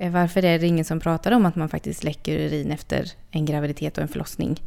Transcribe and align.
Eh, 0.00 0.12
varför 0.12 0.44
är 0.44 0.58
det 0.58 0.66
ingen 0.66 0.84
som 0.84 1.00
pratar 1.00 1.32
om 1.32 1.46
att 1.46 1.56
man 1.56 1.68
faktiskt 1.68 2.04
läcker 2.04 2.38
urin 2.38 2.70
efter 2.70 3.12
en 3.30 3.44
graviditet 3.44 3.98
och 3.98 4.02
en 4.02 4.08
förlossning? 4.08 4.62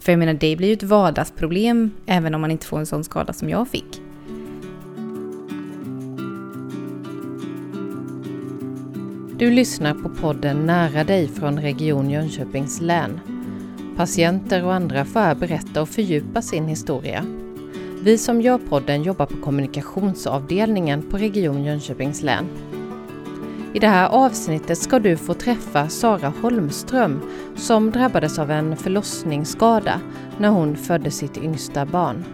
För 0.00 0.12
jag 0.12 0.18
menar, 0.18 0.34
det 0.34 0.56
blir 0.56 0.68
ju 0.68 0.74
ett 0.74 0.82
vardagsproblem 0.82 1.90
även 2.06 2.34
om 2.34 2.40
man 2.40 2.50
inte 2.50 2.66
får 2.66 2.78
en 2.78 2.86
sån 2.86 3.04
skada 3.04 3.32
som 3.32 3.48
jag 3.48 3.68
fick. 3.68 4.00
Du 9.38 9.50
lyssnar 9.50 9.94
på 9.94 10.08
podden 10.08 10.66
Nära 10.66 11.04
dig 11.04 11.28
från 11.28 11.60
Region 11.60 12.10
Jönköpings 12.10 12.80
län. 12.80 13.20
Patienter 13.96 14.64
och 14.64 14.74
andra 14.74 15.04
får 15.04 15.20
här 15.20 15.34
berätta 15.34 15.82
och 15.82 15.88
fördjupa 15.88 16.42
sin 16.42 16.68
historia. 16.68 17.24
Vi 18.02 18.18
som 18.18 18.40
gör 18.40 18.58
podden 18.58 19.02
jobbar 19.02 19.26
på 19.26 19.36
kommunikationsavdelningen 19.36 21.02
på 21.10 21.18
Region 21.18 21.64
Jönköpings 21.64 22.22
län. 22.22 22.71
I 23.74 23.78
det 23.78 23.88
här 23.88 24.08
avsnittet 24.08 24.78
ska 24.78 24.98
du 24.98 25.16
få 25.16 25.34
träffa 25.34 25.88
Sara 25.88 26.32
Holmström 26.42 27.20
som 27.56 27.90
drabbades 27.90 28.38
av 28.38 28.50
en 28.50 28.76
förlossningsskada 28.76 30.00
när 30.38 30.48
hon 30.48 30.76
födde 30.76 31.10
sitt 31.10 31.36
yngsta 31.36 31.86
barn. 31.86 32.24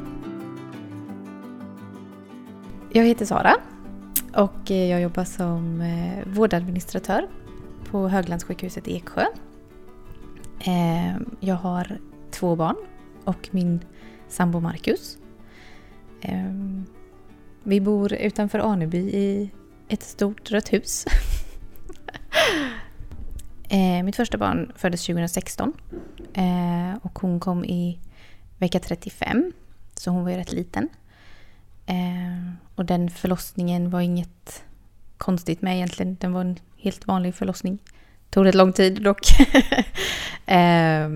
Jag 2.92 3.04
heter 3.04 3.24
Sara 3.24 3.54
och 4.34 4.70
eh, 4.70 4.90
jag 4.90 5.00
jobbar 5.00 5.24
som 5.24 5.80
eh, 5.80 6.28
vårdadministratör 6.34 7.28
på 7.90 8.08
Höglandssjukhuset 8.08 8.88
i 8.88 8.96
Eksjö. 8.96 9.24
Ehm, 10.60 11.36
jag 11.40 11.54
har 11.54 11.98
två 12.30 12.56
barn 12.56 12.76
och 13.24 13.48
min 13.50 13.80
sambo 14.28 14.60
Marcus. 14.60 15.18
Ehm, 16.20 16.84
vi 17.62 17.80
bor 17.80 18.12
utanför 18.12 18.58
Aneby 18.58 18.98
i 18.98 19.50
ett 19.88 20.02
stort 20.02 20.50
rött 20.50 20.72
hus. 20.72 21.04
eh, 23.68 24.02
mitt 24.02 24.16
första 24.16 24.38
barn 24.38 24.72
föddes 24.76 25.06
2016 25.06 25.72
eh, 26.34 26.94
och 27.02 27.18
hon 27.18 27.40
kom 27.40 27.64
i 27.64 27.98
vecka 28.58 28.80
35, 28.80 29.52
så 29.94 30.10
hon 30.10 30.22
var 30.24 30.30
ju 30.30 30.36
rätt 30.36 30.52
liten. 30.52 30.88
Eh, 31.86 32.52
och 32.74 32.84
den 32.84 33.10
förlossningen 33.10 33.90
var 33.90 34.00
inget 34.00 34.62
konstigt 35.18 35.62
med 35.62 35.76
egentligen. 35.76 36.16
Den 36.20 36.32
var 36.32 36.40
en 36.40 36.58
helt 36.76 37.06
vanlig 37.06 37.34
förlossning. 37.34 37.78
Tog 38.30 38.46
rätt 38.46 38.54
lång 38.54 38.72
tid 38.72 39.02
dock. 39.02 39.20
eh, 40.46 41.08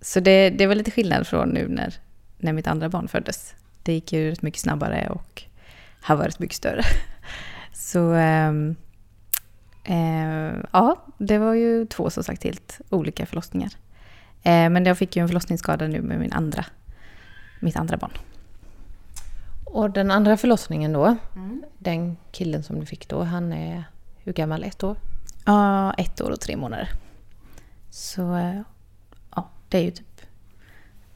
så 0.00 0.20
det, 0.20 0.50
det 0.50 0.66
var 0.66 0.74
lite 0.74 0.90
skillnad 0.90 1.26
från 1.26 1.48
nu 1.48 1.68
när, 1.68 1.94
när 2.38 2.52
mitt 2.52 2.66
andra 2.66 2.88
barn 2.88 3.08
föddes. 3.08 3.54
Det 3.82 3.92
gick 3.92 4.12
ju 4.12 4.30
rätt 4.30 4.42
mycket 4.42 4.60
snabbare 4.60 5.08
och 5.10 5.42
har 6.00 6.16
varit 6.16 6.38
mycket 6.38 6.56
större. 6.56 6.82
Så 7.72 8.12
ehm, 8.12 8.76
eh, 9.84 10.56
ja, 10.72 10.96
det 11.18 11.38
var 11.38 11.54
ju 11.54 11.86
två 11.86 12.10
som 12.10 12.24
sagt 12.24 12.44
helt 12.44 12.80
olika 12.90 13.26
förlossningar. 13.26 13.70
Eh, 14.42 14.70
men 14.70 14.86
jag 14.86 14.98
fick 14.98 15.16
ju 15.16 15.22
en 15.22 15.28
förlossningsskada 15.28 15.86
nu 15.86 16.02
med 16.02 16.20
min 16.20 16.32
andra, 16.32 16.64
mitt 17.60 17.76
andra 17.76 17.96
barn. 17.96 18.12
Och 19.64 19.90
den 19.90 20.10
andra 20.10 20.36
förlossningen 20.36 20.92
då, 20.92 21.16
mm. 21.36 21.62
den 21.78 22.16
killen 22.32 22.62
som 22.62 22.80
du 22.80 22.86
fick 22.86 23.08
då, 23.08 23.22
han 23.22 23.52
är 23.52 23.84
hur 24.24 24.32
gammal? 24.32 24.64
Ett 24.64 24.82
år? 24.82 24.96
Ja, 25.44 25.94
ett 25.94 26.20
år 26.20 26.30
och 26.30 26.40
tre 26.40 26.56
månader. 26.56 26.88
Så 27.90 28.36
eh, 28.36 28.60
ja, 29.36 29.48
det 29.68 29.78
är 29.78 29.82
ju 29.82 29.90
typ 29.90 30.06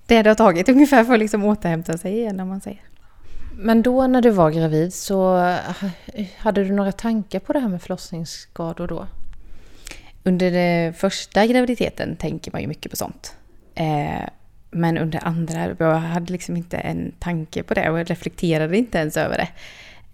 det 0.06 0.22
det 0.22 0.30
har 0.30 0.34
tagit 0.34 0.68
ungefär 0.76 1.04
för 1.04 1.12
att 1.12 1.18
liksom 1.18 1.44
återhämta 1.44 1.98
sig 1.98 2.12
igen 2.12 2.40
om 2.40 2.48
man 2.48 2.60
säger. 2.60 2.80
Men 3.58 3.82
då 3.82 4.06
när 4.06 4.22
du 4.22 4.30
var 4.30 4.50
gravid 4.50 4.94
så 4.94 5.38
eh, 5.38 6.26
hade 6.36 6.64
du 6.64 6.72
några 6.72 6.92
tankar 6.92 7.40
på 7.40 7.52
det 7.52 7.58
här 7.58 7.68
med 7.68 7.82
förlossningsskador 7.82 8.86
då? 8.86 9.06
Under 10.22 10.50
den 10.50 10.94
första 10.94 11.46
graviditeten 11.46 12.16
tänker 12.16 12.52
man 12.52 12.60
ju 12.60 12.66
mycket 12.66 12.90
på 12.90 12.96
sånt. 12.96 13.36
Eh, 13.74 14.28
men 14.70 14.98
under 14.98 15.26
andra, 15.26 15.76
jag 15.78 15.94
hade 15.94 16.32
liksom 16.32 16.56
inte 16.56 16.76
en 16.76 17.12
tanke 17.18 17.62
på 17.62 17.74
det 17.74 17.90
och 17.90 18.06
reflekterade 18.06 18.78
inte 18.78 18.98
ens 18.98 19.16
över 19.16 19.38
det. 19.38 19.48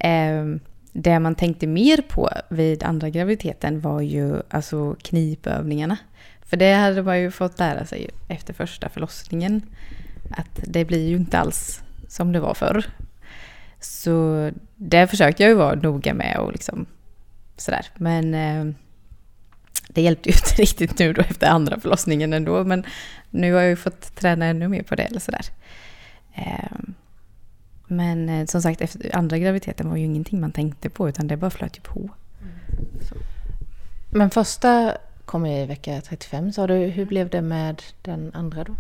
Eh, 0.09 0.45
det 0.93 1.19
man 1.19 1.35
tänkte 1.35 1.67
mer 1.67 2.03
på 2.09 2.31
vid 2.49 2.83
andra 2.83 3.11
graviditeten 3.11 3.81
var 3.81 4.01
ju 4.01 4.37
alltså 4.51 4.97
knipövningarna. 5.03 5.97
För 6.47 6.57
det 6.57 6.73
hade 6.73 7.03
man 7.03 7.21
ju 7.21 7.31
fått 7.31 7.59
lära 7.59 7.87
sig 7.87 8.11
efter 8.29 8.53
första 8.55 8.89
förlossningen. 8.89 9.63
Att 10.31 10.61
det 10.67 10.85
blir 10.85 11.09
ju 11.09 11.17
inte 11.17 11.39
alls 11.39 11.83
som 12.09 12.33
det 12.33 12.41
var 12.41 12.55
förr. 12.55 12.85
Så 13.83 14.51
det 14.77 15.07
försökte 15.07 15.43
jag 15.43 15.51
ju 15.51 15.57
vara 15.57 15.75
noga 15.75 16.15
med 16.15 16.39
och 16.39 16.53
liksom 16.53 16.87
sådär. 17.57 17.87
Men 17.97 18.35
eh, 18.35 18.75
det 19.89 20.03
hjälpte 20.03 20.29
ju 20.29 20.35
inte 20.37 20.63
riktigt 20.63 20.99
nu 20.99 21.13
då 21.13 21.21
efter 21.23 21.47
andra 21.47 21.81
förlossningen 21.81 22.33
ändå. 22.33 22.65
Men 22.65 22.85
nu 23.31 23.53
har 23.53 23.61
jag 23.61 23.71
ju 23.71 23.77
fått 23.77 24.17
träna 24.17 24.47
ännu 24.47 24.69
mer 24.69 24.83
på 24.83 24.95
det 24.95 25.03
eller 25.03 25.21
sådär. 25.21 25.45
Eh, 26.35 26.79
men 27.87 28.29
eh, 28.29 28.47
som 28.47 28.63
sagt, 28.63 28.81
efter 28.81 29.17
andra 29.17 29.39
graviditeten 29.39 29.89
var 29.89 29.97
ju 29.97 30.05
ingenting 30.05 30.41
man 30.41 30.53
tänkte 30.53 30.91
på 30.91 31.09
utan 31.09 31.27
det 31.27 31.37
bara 31.37 31.51
flöt 31.51 31.79
ju 31.79 31.81
på. 31.81 32.01
Mm. 32.01 32.55
Men 34.11 34.31
första 34.31 34.97
kom 35.25 35.47
i 35.47 35.67
vecka 35.67 36.01
35 36.01 36.53
sa 36.53 36.67
du. 36.67 36.75
Hur 36.75 37.07
blev 37.07 37.29
det 37.29 37.43
med 37.43 37.83
den 38.03 38.31
andra 38.35 38.65
då? 38.65 38.77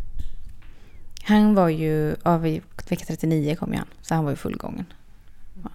Han 1.25 1.55
var 1.55 1.69
ju, 1.69 2.17
av 2.23 2.43
vecka 2.89 3.05
39 3.07 3.57
kom 3.57 3.73
ju 3.73 3.79
han, 3.79 3.89
så 4.03 4.15
han 4.15 4.25
var 4.25 4.31
ju 4.33 4.37
fullgången. 4.37 4.87
Ja. 5.63 5.71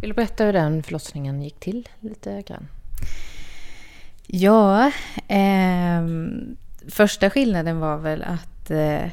Vill 0.00 0.10
du 0.10 0.14
berätta 0.14 0.44
hur 0.44 0.52
den 0.52 0.82
förlossningen 0.82 1.42
gick 1.42 1.60
till 1.60 1.88
lite 2.00 2.42
grann? 2.42 2.68
Ja, 4.26 4.92
eh, 5.28 6.06
första 6.88 7.30
skillnaden 7.30 7.78
var 7.78 7.96
väl 7.96 8.22
att 8.22 8.70
eh, 8.70 9.10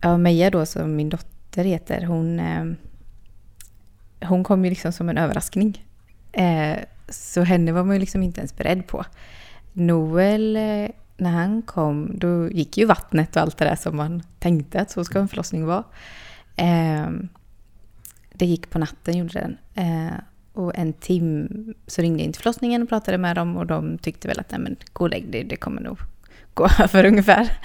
ja, 0.00 0.16
Meja 0.16 0.50
då 0.50 0.66
som 0.66 0.96
min 0.96 1.08
dotter 1.08 1.64
heter, 1.64 2.04
hon, 2.04 2.40
eh, 2.40 2.64
hon 4.28 4.44
kom 4.44 4.64
ju 4.64 4.70
liksom 4.70 4.92
som 4.92 5.08
en 5.08 5.18
överraskning. 5.18 5.86
Eh, 6.32 6.76
så 7.08 7.42
henne 7.42 7.72
var 7.72 7.84
man 7.84 7.96
ju 7.96 8.00
liksom 8.00 8.22
inte 8.22 8.40
ens 8.40 8.56
beredd 8.56 8.86
på. 8.86 9.04
Noel 9.72 10.56
eh, 10.56 10.88
när 11.16 11.30
han 11.30 11.62
kom, 11.62 12.10
då 12.14 12.48
gick 12.50 12.78
ju 12.78 12.84
vattnet 12.84 13.36
och 13.36 13.42
allt 13.42 13.58
det 13.58 13.64
där 13.64 13.76
som 13.76 13.96
man 13.96 14.22
tänkte 14.38 14.80
att 14.80 14.90
så 14.90 15.04
ska 15.04 15.18
en 15.18 15.28
förlossning 15.28 15.66
vara. 15.66 15.84
Eh, 16.56 17.08
det 18.32 18.46
gick 18.46 18.70
på 18.70 18.78
natten, 18.78 19.18
gjorde 19.18 19.32
den. 19.40 19.56
Eh, 19.74 20.14
och 20.52 20.78
en 20.78 20.92
timme 20.92 21.48
så 21.86 22.02
ringde 22.02 22.18
jag 22.18 22.26
in 22.26 22.32
till 22.32 22.42
förlossningen 22.42 22.82
och 22.82 22.88
pratade 22.88 23.18
med 23.18 23.36
dem 23.36 23.56
och 23.56 23.66
de 23.66 23.98
tyckte 23.98 24.28
väl 24.28 24.40
att 24.40 24.50
nej 24.50 24.60
men 24.60 24.76
gå 24.92 25.04
och 25.04 25.10
lägg 25.10 25.30
dig, 25.30 25.44
det 25.44 25.56
kommer 25.56 25.82
nog 25.82 25.98
gå 26.54 26.68
över 26.78 27.04
ungefär. 27.04 27.58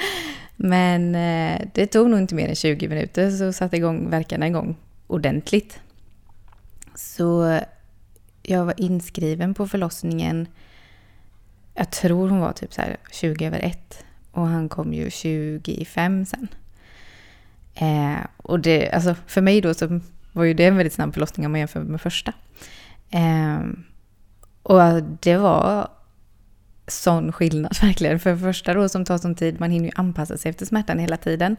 Men 0.56 1.16
eh, 1.16 1.68
det 1.74 1.88
tog 1.88 2.10
nog 2.10 2.20
inte 2.20 2.36
mer 2.36 2.50
än 2.50 2.56
20 2.56 2.88
minuter 2.88 3.32
så 3.32 3.54
satte 3.54 3.78
igång 3.78 4.10
verkarna 4.10 4.48
igång 4.48 4.76
ordentligt. 5.08 5.80
Så 6.96 7.60
jag 8.44 8.66
var 8.66 8.74
inskriven 8.78 9.54
på 9.54 9.68
förlossningen 9.68 10.48
jag 11.80 11.92
tror 11.92 12.30
hon 12.30 12.40
var 12.40 12.54
typ 12.54 12.74
så 12.74 12.82
20 13.12 13.46
över 13.46 13.60
1. 13.60 14.06
Och 14.32 14.48
han 14.48 14.70
kom 14.70 14.94
ju 14.94 15.10
25 15.10 16.26
sen. 16.26 16.48
Eh, 17.76 18.26
och 18.38 18.60
det, 18.60 18.92
alltså 18.92 19.16
för 19.28 19.42
mig 19.42 19.62
då 19.62 19.74
så 19.74 20.00
var 20.32 20.44
ju 20.44 20.54
det 20.54 20.66
en 20.66 20.78
väldigt 20.78 20.94
snabb 20.94 21.14
förlossning 21.14 21.46
om 21.46 21.52
man 21.52 21.60
jämför 21.60 21.80
med 21.80 22.02
första. 22.02 22.34
Eh, 23.10 23.60
och 24.64 25.04
det 25.04 25.38
var 25.38 25.88
sån 26.88 27.32
skillnad 27.32 27.78
verkligen. 27.82 28.20
För 28.20 28.36
första 28.36 28.74
då 28.74 28.90
som 28.90 29.06
tar 29.06 29.18
sån 29.18 29.36
tid, 29.36 29.60
man 29.60 29.72
hinner 29.72 29.86
ju 29.86 29.92
anpassa 29.96 30.38
sig 30.38 30.50
efter 30.50 30.66
smärtan 30.66 31.00
hela 31.00 31.18
tiden. 31.18 31.56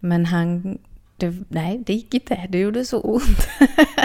Men 0.00 0.26
han, 0.26 0.78
det, 1.16 1.34
nej 1.48 1.82
det 1.86 1.92
gick 1.92 2.14
inte, 2.14 2.46
det 2.48 2.58
gjorde 2.58 2.84
så 2.84 3.00
ont. 3.00 3.48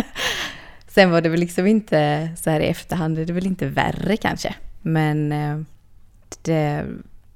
Sen 0.88 1.12
var 1.12 1.22
det 1.22 1.29
väl 1.29 1.40
liksom 1.40 1.68
inte 1.68 2.29
så 2.38 2.50
här 2.50 2.59
i 2.59 2.68
efterhand, 2.68 3.16
det 3.16 3.22
är 3.22 3.34
väl 3.34 3.47
inte 3.47 3.68
värre 3.68 4.18
kanske. 4.18 4.56
Men 4.87 5.31
eh, 5.31 5.59
det, 6.41 6.85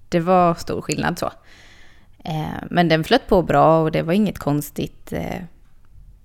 det 0.09 0.19
var 0.19 0.53
stor 0.53 0.81
skillnad 0.81 1.19
så. 1.19 1.31
Eh, 2.25 2.63
men 2.69 2.89
den 2.89 3.03
flöt 3.03 3.27
på 3.27 3.41
bra 3.41 3.81
och 3.81 3.91
det 3.91 4.01
var 4.01 4.13
inget 4.13 4.39
konstigt. 4.39 5.13
Eh, 5.13 5.41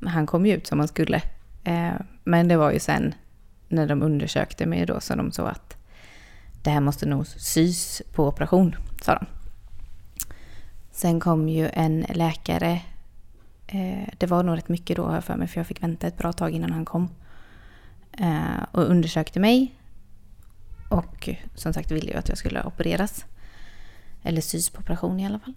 han 0.07 0.27
kom 0.27 0.47
ju 0.47 0.55
ut 0.55 0.67
som 0.67 0.79
han 0.79 0.89
skulle. 0.89 1.23
Men 2.25 2.49
det 2.49 2.57
var 2.57 2.71
ju 2.73 2.79
sen 2.79 3.15
när 3.69 3.87
de 3.87 4.03
undersökte 4.03 4.67
mig 4.67 4.87
då 4.87 5.01
så 5.01 5.15
de 5.15 5.33
sa 5.33 5.49
att 5.49 5.77
det 6.63 6.71
här 6.71 6.81
måste 6.81 7.07
nog 7.07 7.27
sys 7.27 8.03
på 8.13 8.29
operation, 8.29 8.77
sa 9.03 9.15
de. 9.15 9.27
Sen 10.91 11.21
kom 11.21 11.49
ju 11.49 11.69
en 11.73 12.07
läkare. 12.09 12.81
Det 14.19 14.27
var 14.27 14.43
nog 14.43 14.57
rätt 14.57 14.69
mycket 14.69 14.97
då 14.97 15.21
för 15.21 15.37
mig 15.37 15.49
för 15.49 15.61
jag 15.61 15.67
fick 15.67 15.83
vänta 15.83 16.07
ett 16.07 16.19
bra 16.19 16.33
tag 16.33 16.51
innan 16.51 16.73
han 16.73 16.85
kom. 16.85 17.09
Och 18.73 18.91
undersökte 18.91 19.41
mig 19.41 19.76
och 20.89 21.29
som 21.55 21.73
sagt 21.73 21.91
ville 21.91 22.11
ju 22.11 22.17
att 22.17 22.29
jag 22.29 22.39
skulle 22.39 22.63
opereras. 22.63 23.25
Eller 24.23 24.41
sys 24.41 24.71
på 24.71 24.81
operation 24.81 25.21
i 25.21 25.27
alla 25.27 25.39
fall. 25.39 25.55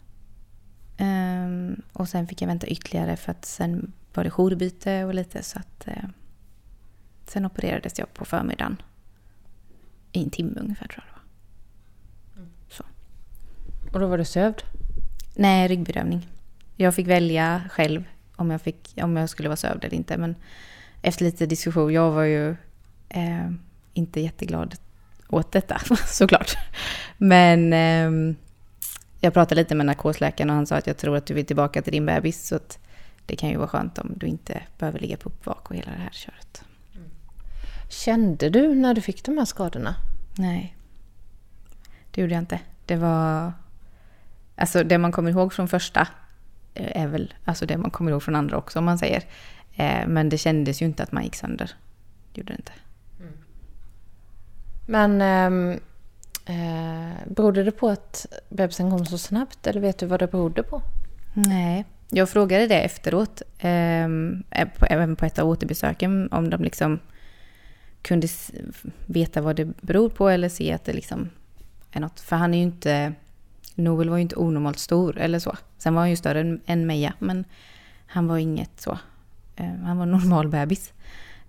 Um, 0.99 1.81
och 1.93 2.09
sen 2.09 2.27
fick 2.27 2.41
jag 2.41 2.47
vänta 2.47 2.67
ytterligare 2.67 3.17
för 3.17 3.31
att 3.31 3.45
sen 3.45 3.93
var 4.13 4.23
det 4.23 4.29
jourbyte 4.29 5.05
och 5.05 5.13
lite 5.13 5.43
så 5.43 5.59
att 5.59 5.87
uh, 5.87 6.09
sen 7.25 7.45
opererades 7.45 7.99
jag 7.99 8.13
på 8.13 8.25
förmiddagen. 8.25 8.81
i 10.11 10.23
en 10.23 10.29
timme 10.29 10.59
ungefär 10.59 10.87
tror 10.87 11.05
jag 11.07 11.15
det 11.15 11.19
var. 12.39 12.47
Så. 12.69 12.83
Och 13.93 13.99
då 13.99 14.07
var 14.07 14.17
du 14.17 14.25
sövd? 14.25 14.63
Nej, 15.35 15.67
ryggbedövning. 15.67 16.27
Jag 16.75 16.95
fick 16.95 17.07
välja 17.07 17.61
själv 17.71 18.03
om 18.35 18.51
jag, 18.51 18.61
fick, 18.61 18.93
om 19.01 19.17
jag 19.17 19.29
skulle 19.29 19.49
vara 19.49 19.57
sövd 19.57 19.85
eller 19.85 19.97
inte. 19.97 20.17
Men 20.17 20.35
efter 21.01 21.25
lite 21.25 21.45
diskussion, 21.45 21.93
jag 21.93 22.11
var 22.11 22.23
ju 22.23 22.55
eh, 23.09 23.51
inte 23.93 24.21
jätteglad 24.21 24.75
åt 25.29 25.51
detta 25.51 25.79
såklart. 26.07 26.57
Men 27.17 27.73
eh, 27.73 28.35
jag 29.19 29.33
pratade 29.33 29.61
lite 29.61 29.75
med 29.75 29.85
narkosläkaren 29.85 30.49
och 30.49 30.55
han 30.55 30.67
sa 30.67 30.75
att 30.75 30.87
jag 30.87 30.97
tror 30.97 31.17
att 31.17 31.25
du 31.25 31.33
vill 31.33 31.45
tillbaka 31.45 31.81
till 31.81 31.93
din 31.93 32.05
bebis. 32.05 32.47
Så 32.47 32.55
att 32.55 32.79
det 33.25 33.35
kan 33.35 33.49
ju 33.49 33.57
vara 33.57 33.67
skönt 33.67 33.97
om 33.97 34.13
du 34.15 34.27
inte 34.27 34.61
behöver 34.77 34.99
ligga 34.99 35.17
på 35.17 35.29
uppvak 35.29 35.69
och 35.69 35.75
hela 35.75 35.91
det 35.91 35.97
här 35.97 36.11
köret. 36.11 36.63
Kände 37.89 38.49
du 38.49 38.75
när 38.75 38.93
du 38.93 39.01
fick 39.01 39.23
de 39.23 39.37
här 39.37 39.45
skadorna? 39.45 39.95
Nej, 40.37 40.75
det 42.11 42.21
gjorde 42.21 42.33
jag 42.33 42.41
inte. 42.41 42.59
Det 42.85 42.95
var... 42.95 43.53
Alltså 44.55 44.83
det 44.83 44.97
man 44.97 45.11
kommer 45.11 45.31
ihåg 45.31 45.53
från 45.53 45.67
första 45.67 46.07
eh, 46.73 47.01
är 47.03 47.07
väl 47.07 47.33
alltså 47.45 47.65
det 47.65 47.77
man 47.77 47.91
kommer 47.91 48.11
ihåg 48.11 48.23
från 48.23 48.35
andra 48.35 48.57
också 48.57 48.79
om 48.79 48.85
man 48.85 48.97
säger. 48.97 49.23
Eh, 49.75 50.07
men 50.07 50.29
det 50.29 50.37
kändes 50.37 50.81
ju 50.81 50.85
inte 50.85 51.03
att 51.03 51.11
man 51.11 51.23
gick 51.23 51.35
sönder. 51.35 51.71
Det 52.33 52.41
gjorde 52.41 52.53
det 52.53 52.57
inte. 52.57 52.71
Men 54.89 55.21
ehm, 55.21 55.79
eh, 56.45 57.17
berodde 57.27 57.63
det 57.63 57.71
på 57.71 57.89
att 57.89 58.25
bebisen 58.49 58.91
kom 58.91 59.05
så 59.05 59.17
snabbt 59.17 59.67
eller 59.67 59.81
vet 59.81 59.97
du 59.97 60.05
vad 60.05 60.19
det 60.19 60.27
berodde 60.27 60.63
på? 60.63 60.81
Nej, 61.33 61.85
jag 62.09 62.29
frågade 62.29 62.67
det 62.67 62.81
efteråt. 62.81 63.41
Ehm, 63.59 64.43
eh, 64.51 64.67
även 64.81 65.15
på 65.15 65.25
ett 65.25 65.39
av 65.39 65.49
återbesöken 65.49 66.31
om 66.31 66.49
de 66.49 66.63
liksom 66.63 66.99
kunde 68.01 68.27
veta 69.05 69.41
vad 69.41 69.55
det 69.55 69.65
beror 69.65 70.09
på 70.09 70.29
eller 70.29 70.49
se 70.49 70.73
att 70.73 70.85
det 70.85 70.93
liksom 70.93 71.29
är 71.91 71.99
något. 71.99 72.19
För 72.19 72.35
han 72.35 72.53
är 72.53 72.57
ju 72.57 72.63
inte... 72.63 73.13
Noel 73.75 74.09
var 74.09 74.17
ju 74.17 74.21
inte 74.21 74.35
onormalt 74.35 74.79
stor 74.79 75.17
eller 75.17 75.39
så. 75.39 75.57
Sen 75.77 75.93
var 75.93 76.01
han 76.01 76.09
ju 76.09 76.15
större 76.15 76.39
än, 76.39 76.61
än 76.65 76.87
Meja, 76.87 77.13
men 77.19 77.45
han 78.05 78.27
var 78.27 78.37
inget 78.37 78.81
så. 78.81 78.97
Eh, 79.55 79.75
han 79.83 79.97
var 79.97 80.05
normal 80.05 80.47
bebis. 80.47 80.93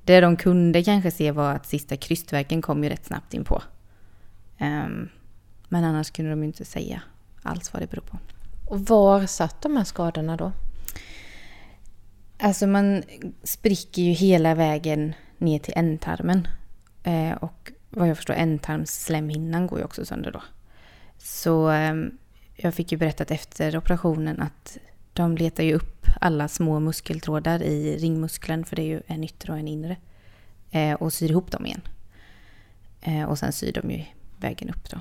Det 0.04 0.20
de 0.20 0.36
kunde 0.36 0.84
kanske 0.84 1.10
se 1.10 1.30
var 1.30 1.52
att 1.52 1.66
sista 1.66 1.96
krystverken 1.96 2.62
kom 2.62 2.84
ju 2.84 2.90
rätt 2.90 3.06
snabbt 3.06 3.34
in 3.34 3.44
på. 3.44 3.62
Um, 4.60 5.08
men 5.68 5.84
annars 5.84 6.10
kunde 6.10 6.30
de 6.30 6.40
ju 6.40 6.46
inte 6.46 6.64
säga 6.64 7.02
alls 7.42 7.72
vad 7.72 7.82
det 7.82 7.90
beror 7.90 8.02
på. 8.02 8.18
Och 8.66 8.80
var 8.80 9.26
satt 9.26 9.62
de 9.62 9.76
här 9.76 9.84
skadorna 9.84 10.36
då? 10.36 10.52
Alltså 12.38 12.66
man 12.66 13.02
spricker 13.42 14.02
ju 14.02 14.12
hela 14.12 14.54
vägen 14.54 15.14
ner 15.38 15.58
till 15.58 15.74
ändtarmen. 15.76 16.48
Eh, 17.02 17.32
och 17.32 17.72
vad 17.90 18.08
jag 18.08 18.16
förstår 18.16 18.34
ändtarmsslemhinnan 18.34 19.66
går 19.66 19.78
ju 19.78 19.84
också 19.84 20.04
sönder 20.04 20.30
då. 20.30 20.42
Så 21.18 21.70
eh, 21.70 21.94
jag 22.56 22.74
fick 22.74 22.92
ju 22.92 22.98
berättat 22.98 23.30
efter 23.30 23.76
operationen 23.76 24.40
att 24.40 24.78
de 25.20 25.36
letar 25.36 25.64
ju 25.64 25.74
upp 25.74 26.06
alla 26.20 26.48
små 26.48 26.80
muskeltrådar 26.80 27.62
i 27.62 27.96
ringmuskeln, 27.98 28.64
för 28.64 28.76
det 28.76 28.82
är 28.82 28.86
ju 28.86 29.02
en 29.06 29.24
yttre 29.24 29.52
och 29.52 29.58
en 29.58 29.68
inre, 29.68 29.96
eh, 30.70 30.94
och 30.94 31.12
syr 31.12 31.30
ihop 31.30 31.50
dem 31.50 31.66
igen. 31.66 31.80
Eh, 33.00 33.24
och 33.24 33.38
sen 33.38 33.52
syr 33.52 33.72
de 33.72 33.90
ju 33.90 34.04
vägen 34.40 34.70
upp 34.70 34.90
då. 34.90 35.00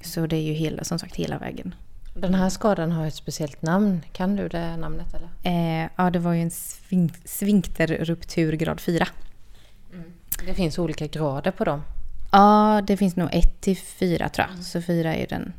Så 0.00 0.26
det 0.26 0.36
är 0.36 0.42
ju 0.42 0.52
hela, 0.52 0.84
som 0.84 0.98
sagt 0.98 1.16
hela 1.16 1.38
vägen. 1.38 1.74
Den 2.14 2.34
här 2.34 2.48
skadan 2.48 2.92
har 2.92 3.06
ett 3.06 3.14
speciellt 3.14 3.62
namn. 3.62 4.00
Kan 4.12 4.36
du 4.36 4.48
det 4.48 4.76
namnet 4.76 5.14
eller? 5.14 5.28
Eh, 5.42 5.90
ja, 5.96 6.10
det 6.10 6.18
var 6.18 6.32
ju 6.32 6.42
en 6.42 6.50
svink 6.50 7.12
sfinkterruptur 7.24 8.52
grad 8.52 8.80
4. 8.80 9.08
Mm. 9.92 10.12
Det 10.46 10.54
finns 10.54 10.78
olika 10.78 11.06
grader 11.06 11.50
på 11.50 11.64
dem? 11.64 11.82
Ja, 12.32 12.82
det 12.86 12.96
finns 12.96 13.16
nog 13.16 13.28
1 13.32 13.60
till 13.60 13.76
4 13.76 14.28
tror 14.28 14.44
jag. 14.46 14.52
Mm. 14.52 14.62
Så 14.62 14.82
4 14.82 15.14
är 15.14 15.26
den 15.26 15.52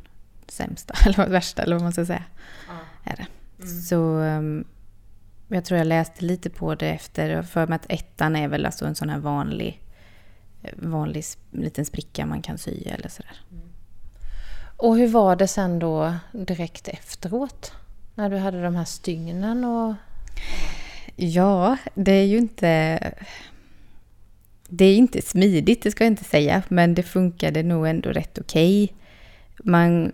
sämsta, 0.48 0.94
eller 1.06 1.28
värsta, 1.28 1.62
eller 1.62 1.76
vad 1.76 1.82
man 1.82 1.92
ska 1.92 2.06
säga. 2.06 2.24
Ja. 2.68 3.10
Är 3.12 3.16
det. 3.16 3.26
Mm. 3.62 3.82
Så 3.82 3.96
um, 3.96 4.64
jag 5.48 5.64
tror 5.64 5.78
jag 5.78 5.86
läste 5.86 6.24
lite 6.24 6.50
på 6.50 6.74
det 6.74 6.88
efter, 6.88 7.42
för 7.42 7.66
mig 7.66 7.76
att 7.76 7.86
ettan 7.92 8.36
är 8.36 8.48
väl 8.48 8.66
alltså 8.66 8.86
en 8.86 8.94
sån 8.94 9.08
här 9.08 9.18
vanlig, 9.18 9.80
vanlig 10.72 11.24
liten 11.50 11.84
spricka 11.84 12.26
man 12.26 12.42
kan 12.42 12.58
sy 12.58 12.82
eller 12.84 13.08
sådär. 13.08 13.40
Mm. 13.50 13.62
Och 14.76 14.96
hur 14.96 15.08
var 15.08 15.36
det 15.36 15.48
sen 15.48 15.78
då 15.78 16.14
direkt 16.32 16.88
efteråt? 16.88 17.72
När 18.14 18.30
du 18.30 18.36
hade 18.36 18.62
de 18.62 18.74
här 18.74 18.84
stygnen 18.84 19.64
och... 19.64 19.94
Ja, 21.16 21.76
det 21.94 22.12
är 22.12 22.24
ju 22.24 22.38
inte... 22.38 22.98
Det 24.68 24.84
är 24.84 24.96
inte 24.96 25.22
smidigt, 25.22 25.82
det 25.82 25.90
ska 25.90 26.04
jag 26.04 26.12
inte 26.12 26.24
säga, 26.24 26.62
men 26.68 26.94
det 26.94 27.02
funkade 27.02 27.62
nog 27.62 27.88
ändå 27.88 28.10
rätt 28.10 28.38
okej. 28.38 28.84
Okay. 28.84 28.96
Man... 29.72 30.12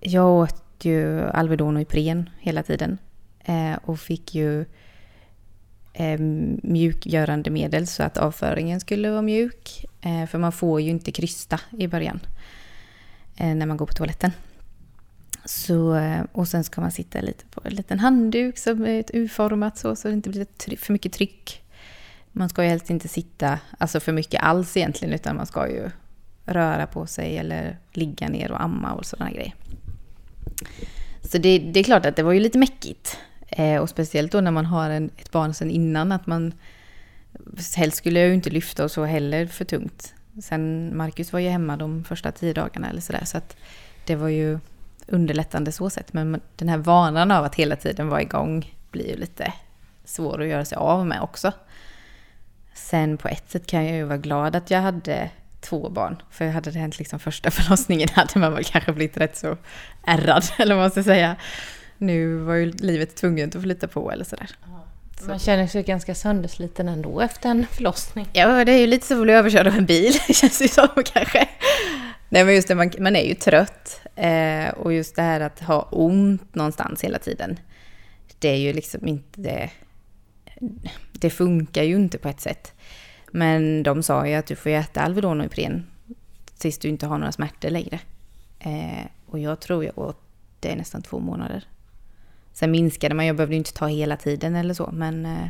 Jag 0.00 0.30
åt 0.30 0.63
åt 0.74 0.84
ju 0.84 1.22
Alvedon 1.22 1.76
och 1.76 1.82
Ipren 1.82 2.30
hela 2.40 2.62
tiden 2.62 2.98
eh, 3.44 3.74
och 3.84 4.00
fick 4.00 4.34
ju 4.34 4.64
eh, 5.92 6.18
mjukgörande 6.62 7.50
medel 7.50 7.86
så 7.86 8.02
att 8.02 8.18
avföringen 8.18 8.80
skulle 8.80 9.10
vara 9.10 9.22
mjuk. 9.22 9.84
Eh, 10.00 10.26
för 10.26 10.38
man 10.38 10.52
får 10.52 10.80
ju 10.80 10.90
inte 10.90 11.12
krysta 11.12 11.60
i 11.78 11.88
början. 11.88 12.20
Eh, 13.36 13.54
när 13.54 13.66
man 13.66 13.76
går 13.76 13.86
på 13.86 13.92
toaletten. 13.92 14.32
Så, 15.44 15.94
eh, 15.94 16.22
och 16.32 16.48
sen 16.48 16.64
ska 16.64 16.80
man 16.80 16.90
sitta 16.90 17.20
lite 17.20 17.44
på 17.44 17.60
en 17.64 17.74
liten 17.74 17.98
handduk 17.98 18.58
som 18.58 18.84
är 18.84 19.04
U-format 19.12 19.78
så, 19.78 19.96
så 19.96 20.08
det 20.08 20.14
inte 20.14 20.30
blir 20.30 20.76
för 20.76 20.92
mycket 20.92 21.12
tryck. 21.12 21.62
Man 22.32 22.48
ska 22.48 22.62
ju 22.62 22.68
helst 22.68 22.90
inte 22.90 23.08
sitta 23.08 23.58
alltså 23.78 24.00
för 24.00 24.12
mycket 24.12 24.42
alls 24.42 24.76
egentligen, 24.76 25.14
utan 25.14 25.36
man 25.36 25.46
ska 25.46 25.68
ju 25.68 25.90
röra 26.46 26.86
på 26.86 27.06
sig 27.06 27.38
eller 27.38 27.78
ligga 27.92 28.28
ner 28.28 28.52
och 28.52 28.62
amma 28.62 28.92
och 28.92 29.06
sådana 29.06 29.30
grejer. 29.30 29.54
Så 31.22 31.38
det, 31.38 31.58
det, 31.58 31.80
är 31.80 31.84
klart 31.84 32.06
att 32.06 32.16
det 32.16 32.22
var 32.22 32.32
ju 32.32 32.40
lite 32.40 32.58
mäckigt. 32.58 33.18
Eh, 33.48 33.80
och 33.80 33.88
speciellt 33.88 34.32
då 34.32 34.40
när 34.40 34.50
man 34.50 34.66
har 34.66 34.90
en, 34.90 35.10
ett 35.16 35.30
barn 35.30 35.54
sen 35.54 35.70
innan, 35.70 36.12
att 36.12 36.26
man... 36.26 36.52
Helst 37.76 37.96
skulle 37.96 38.20
jag 38.20 38.28
ju 38.28 38.34
inte 38.34 38.50
lyfta 38.50 38.84
och 38.84 38.90
så 38.90 39.04
heller 39.04 39.46
för 39.46 39.64
tungt. 39.64 40.14
Sen 40.42 40.96
Marcus 40.96 41.32
var 41.32 41.40
ju 41.40 41.48
hemma 41.48 41.76
de 41.76 42.04
första 42.04 42.32
tio 42.32 42.52
dagarna 42.52 42.90
eller 42.90 43.00
sådär. 43.00 43.24
Så 43.24 43.38
att 43.38 43.56
det 44.06 44.14
var 44.16 44.28
ju 44.28 44.58
underlättande 45.06 45.72
så 45.72 45.90
sett. 45.90 46.12
Men 46.12 46.40
den 46.56 46.68
här 46.68 46.78
vanan 46.78 47.30
av 47.30 47.44
att 47.44 47.54
hela 47.54 47.76
tiden 47.76 48.08
vara 48.08 48.22
igång 48.22 48.74
blir 48.90 49.08
ju 49.08 49.16
lite 49.16 49.52
svår 50.04 50.42
att 50.42 50.48
göra 50.48 50.64
sig 50.64 50.76
av 50.76 51.06
med 51.06 51.22
också. 51.22 51.52
Sen 52.74 53.16
på 53.16 53.28
ett 53.28 53.50
sätt 53.50 53.66
kan 53.66 53.84
jag 53.84 53.96
ju 53.96 54.04
vara 54.04 54.18
glad 54.18 54.56
att 54.56 54.70
jag 54.70 54.80
hade 54.80 55.30
två 55.64 55.88
barn. 55.88 56.22
För 56.30 56.48
hade 56.48 56.70
det 56.70 56.78
hänt 56.78 56.98
liksom 56.98 57.18
första 57.18 57.50
förlossningen 57.60 58.08
hade 58.12 58.38
man 58.38 58.54
väl 58.54 58.64
kanske 58.64 58.92
blivit 58.92 59.16
rätt 59.16 59.36
så 59.36 59.56
ärrad, 60.06 60.44
eller 60.58 60.74
vad 60.74 60.82
man 60.84 60.90
ska 60.90 61.02
säga. 61.02 61.36
Nu 61.98 62.36
var 62.36 62.54
ju 62.54 62.72
livet 62.72 63.16
tvunget 63.16 63.56
att 63.56 63.62
flytta 63.62 63.88
på 63.88 64.10
eller 64.10 64.24
sådär. 64.24 64.50
Så. 65.20 65.28
Man 65.28 65.38
känner 65.38 65.66
sig 65.66 65.82
ganska 65.82 66.14
söndersliten 66.14 66.88
ändå 66.88 67.20
efter 67.20 67.48
en 67.48 67.66
förlossning. 67.66 68.28
Ja, 68.32 68.64
det 68.64 68.72
är 68.72 68.78
ju 68.78 68.86
lite 68.86 69.06
som 69.06 69.16
att 69.16 69.22
bli 69.22 69.32
överkörd 69.32 69.66
av 69.66 69.74
en 69.74 69.86
bil, 69.86 70.12
känns 70.34 70.58
det 70.58 70.68
som 70.68 70.88
kanske. 71.04 71.48
Nej, 72.28 72.44
men 72.44 72.54
just 72.54 72.68
det, 72.68 72.74
man, 72.74 72.90
man 72.98 73.16
är 73.16 73.24
ju 73.24 73.34
trött. 73.34 74.00
Eh, 74.16 74.68
och 74.68 74.92
just 74.92 75.16
det 75.16 75.22
här 75.22 75.40
att 75.40 75.60
ha 75.60 75.82
ont 75.82 76.54
någonstans 76.54 77.04
hela 77.04 77.18
tiden. 77.18 77.58
Det 78.38 78.48
är 78.48 78.56
ju 78.56 78.72
liksom 78.72 79.08
inte... 79.08 79.40
Det, 79.40 79.70
det 81.12 81.30
funkar 81.30 81.82
ju 81.82 81.94
inte 81.94 82.18
på 82.18 82.28
ett 82.28 82.40
sätt. 82.40 82.72
Men 83.36 83.82
de 83.82 84.02
sa 84.02 84.26
ju 84.26 84.34
att 84.34 84.46
du 84.46 84.56
får 84.56 84.70
äta 84.70 85.00
Alvedon 85.00 85.40
och 85.40 85.46
Ipren 85.46 85.86
tills 86.58 86.78
du 86.78 86.88
inte 86.88 87.06
har 87.06 87.18
några 87.18 87.32
smärtor 87.32 87.70
längre. 87.70 88.00
Eh, 88.58 89.06
och 89.26 89.38
jag 89.38 89.60
tror 89.60 89.84
jag 89.84 89.98
åt 89.98 90.20
det 90.60 90.76
nästan 90.76 91.02
två 91.02 91.18
månader. 91.18 91.64
Sen 92.52 92.70
minskade 92.70 93.14
man, 93.14 93.26
jag 93.26 93.36
behövde 93.36 93.56
inte 93.56 93.72
ta 93.72 93.86
hela 93.86 94.16
tiden 94.16 94.56
eller 94.56 94.74
så, 94.74 94.90
men 94.92 95.26
eh, 95.26 95.48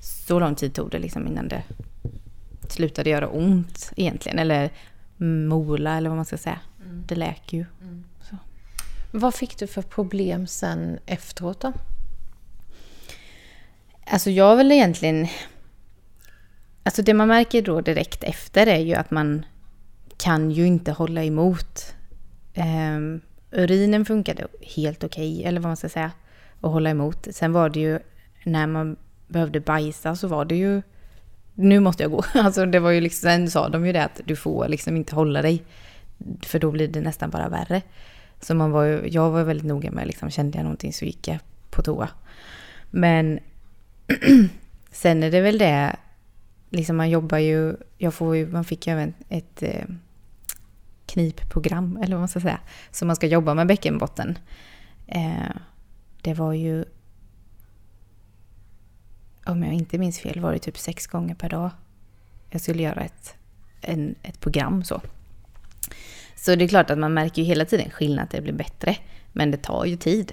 så 0.00 0.40
lång 0.40 0.54
tid 0.54 0.74
tog 0.74 0.90
det 0.90 0.98
liksom 0.98 1.26
innan 1.26 1.48
det 1.48 1.62
slutade 2.68 3.10
göra 3.10 3.28
ont 3.28 3.92
egentligen. 3.96 4.38
Eller 4.38 4.70
mola 5.48 5.96
eller 5.96 6.08
vad 6.08 6.16
man 6.16 6.26
ska 6.26 6.38
säga. 6.38 6.60
Mm. 6.84 7.04
Det 7.06 7.14
läker 7.14 7.56
ju. 7.56 7.64
Mm. 7.82 8.04
Vad 9.10 9.34
fick 9.34 9.58
du 9.58 9.66
för 9.66 9.82
problem 9.82 10.46
sen 10.46 10.98
efteråt 11.06 11.60
då? 11.60 11.72
Alltså 14.06 14.30
jag 14.30 14.56
vill 14.56 14.72
egentligen... 14.72 15.28
Alltså 16.82 17.02
det 17.02 17.14
man 17.14 17.28
märker 17.28 17.62
då 17.62 17.80
direkt 17.80 18.24
efter 18.24 18.66
är 18.66 18.78
ju 18.78 18.94
att 18.94 19.10
man 19.10 19.44
kan 20.16 20.50
ju 20.50 20.66
inte 20.66 20.92
hålla 20.92 21.24
emot. 21.24 21.94
Um, 22.56 23.20
urinen 23.50 24.04
funkade 24.04 24.46
helt 24.76 25.04
okej, 25.04 25.32
okay, 25.34 25.48
eller 25.48 25.60
vad 25.60 25.68
man 25.68 25.76
ska 25.76 25.88
säga, 25.88 26.10
att 26.60 26.70
hålla 26.70 26.90
emot. 26.90 27.28
Sen 27.30 27.52
var 27.52 27.68
det 27.68 27.80
ju, 27.80 27.98
när 28.44 28.66
man 28.66 28.96
behövde 29.28 29.60
bajsa 29.60 30.16
så 30.16 30.28
var 30.28 30.44
det 30.44 30.56
ju, 30.56 30.82
nu 31.54 31.80
måste 31.80 32.02
jag 32.02 32.12
gå. 32.12 32.24
Alltså 32.34 32.66
det 32.66 32.80
var 32.80 32.90
ju 32.90 33.00
liksom, 33.00 33.20
sen 33.20 33.50
sa 33.50 33.68
de 33.68 33.86
ju 33.86 33.92
det 33.92 34.04
att 34.04 34.20
du 34.24 34.36
får 34.36 34.68
liksom 34.68 34.96
inte 34.96 35.14
hålla 35.14 35.42
dig, 35.42 35.62
för 36.42 36.58
då 36.58 36.70
blir 36.70 36.88
det 36.88 37.00
nästan 37.00 37.30
bara 37.30 37.48
värre. 37.48 37.82
Så 38.40 38.54
man 38.54 38.70
var 38.70 38.84
ju, 38.84 39.08
jag 39.08 39.30
var 39.30 39.44
väldigt 39.44 39.66
noga 39.66 39.90
med, 39.90 40.06
liksom, 40.06 40.30
kände 40.30 40.58
jag 40.58 40.62
någonting 40.62 40.92
så 40.92 41.04
gick 41.04 41.28
jag 41.28 41.38
på 41.70 41.82
toa. 41.82 42.08
Men 42.90 43.38
sen 44.90 45.22
är 45.22 45.30
det 45.30 45.40
väl 45.40 45.58
det, 45.58 45.96
liksom 46.70 46.96
man 46.96 47.10
jobbar 47.10 47.38
ju, 47.38 47.76
jag 47.98 48.14
får 48.14 48.36
ju, 48.36 48.46
man 48.46 48.64
fick 48.64 48.86
ju 48.86 48.92
även 48.92 49.14
ett 49.28 49.62
eh, 49.62 49.84
knipprogram, 51.06 51.96
eller 51.96 52.16
vad 52.16 52.20
man 52.20 52.28
ska 52.28 52.40
säga, 52.40 52.60
så 52.90 53.06
man 53.06 53.16
ska 53.16 53.26
jobba 53.26 53.54
med 53.54 53.66
bäckenbotten. 53.66 54.38
Eh, 55.06 55.56
det 56.22 56.34
var 56.34 56.52
ju, 56.52 56.84
om 59.46 59.62
jag 59.62 59.72
inte 59.72 59.98
minns 59.98 60.18
fel, 60.18 60.40
var 60.40 60.52
det 60.52 60.58
typ 60.58 60.78
sex 60.78 61.06
gånger 61.06 61.34
per 61.34 61.48
dag 61.48 61.70
jag 62.50 62.60
skulle 62.60 62.82
göra 62.82 63.00
ett, 63.00 63.34
en, 63.80 64.14
ett 64.22 64.40
program 64.40 64.84
så. 64.84 65.00
Så 66.36 66.56
det 66.56 66.64
är 66.64 66.68
klart 66.68 66.90
att 66.90 66.98
man 66.98 67.14
märker 67.14 67.42
ju 67.42 67.48
hela 67.48 67.64
tiden 67.64 67.90
skillnad 67.90 68.24
att 68.24 68.30
det 68.30 68.40
blir 68.40 68.52
bättre, 68.52 68.96
men 69.32 69.50
det 69.50 69.56
tar 69.56 69.84
ju 69.84 69.96
tid. 69.96 70.32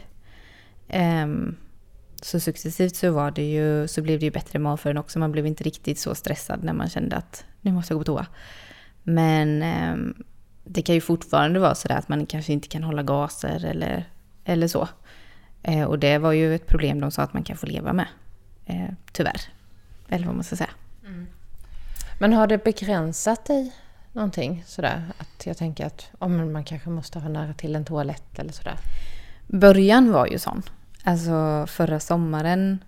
Um, 0.94 1.58
så 2.22 2.40
successivt 2.40 2.96
så, 2.96 3.12
var 3.12 3.32
det 3.32 3.52
ju, 3.52 3.88
så 3.88 4.02
blev 4.02 4.20
det 4.20 4.26
ju 4.26 4.32
bättre 4.32 4.60
magföring 4.60 4.98
också. 4.98 5.20
Man 5.20 5.32
blev 5.32 5.46
inte 5.46 5.64
riktigt 5.64 6.00
så 6.00 6.16
stressad 6.16 6.64
när 6.64 6.74
man 6.74 6.90
kände 6.90 7.16
att 7.16 7.46
nu 7.62 7.72
måste 7.72 7.94
jag 7.94 8.00
gå 8.00 8.04
på 8.04 8.06
toa. 8.06 8.28
Men 9.04 9.64
um, 9.64 10.24
det 10.64 10.82
kan 10.82 10.96
ju 10.96 11.02
fortfarande 11.02 11.60
vara 11.60 11.76
så 11.76 11.94
att 11.94 12.10
man 12.10 12.26
kanske 12.26 12.54
inte 12.54 12.68
kan 12.68 12.84
hålla 12.84 13.04
gaser 13.04 13.66
eller, 13.66 14.06
eller 14.46 14.68
så. 14.68 14.88
Uh, 15.68 15.84
och 15.84 16.00
det 16.00 16.18
var 16.18 16.32
ju 16.32 16.56
ett 16.56 16.68
problem 16.68 17.00
de 17.00 17.12
sa 17.12 17.22
att 17.22 17.34
man 17.34 17.44
kan 17.44 17.58
få 17.58 17.66
leva 17.66 17.94
med. 17.94 18.08
Uh, 18.70 18.90
tyvärr. 19.12 19.42
Eller 20.10 20.26
vad 20.26 20.36
man 20.36 20.44
ska 20.44 20.56
säga. 20.56 20.70
Mm. 21.06 21.28
Men 22.20 22.34
har 22.34 22.48
det 22.48 22.64
begränsat 22.64 23.46
dig 23.46 23.76
någonting 24.12 24.64
sådär? 24.68 25.04
Att 25.18 25.46
jag 25.46 25.58
tänker 25.58 25.86
att 25.86 26.10
om 26.20 26.54
man 26.54 26.64
kanske 26.64 26.90
måste 26.90 27.20
ha 27.20 27.30
nära 27.30 27.54
till 27.54 27.76
en 27.76 27.86
toalett 27.86 28.40
eller 28.40 28.54
sådär? 28.54 28.76
Början 29.48 30.12
var 30.12 30.28
ju 30.28 30.40
sån. 30.40 30.64
Alltså 31.08 31.66
förra 31.68 32.00
sommaren, 32.00 32.84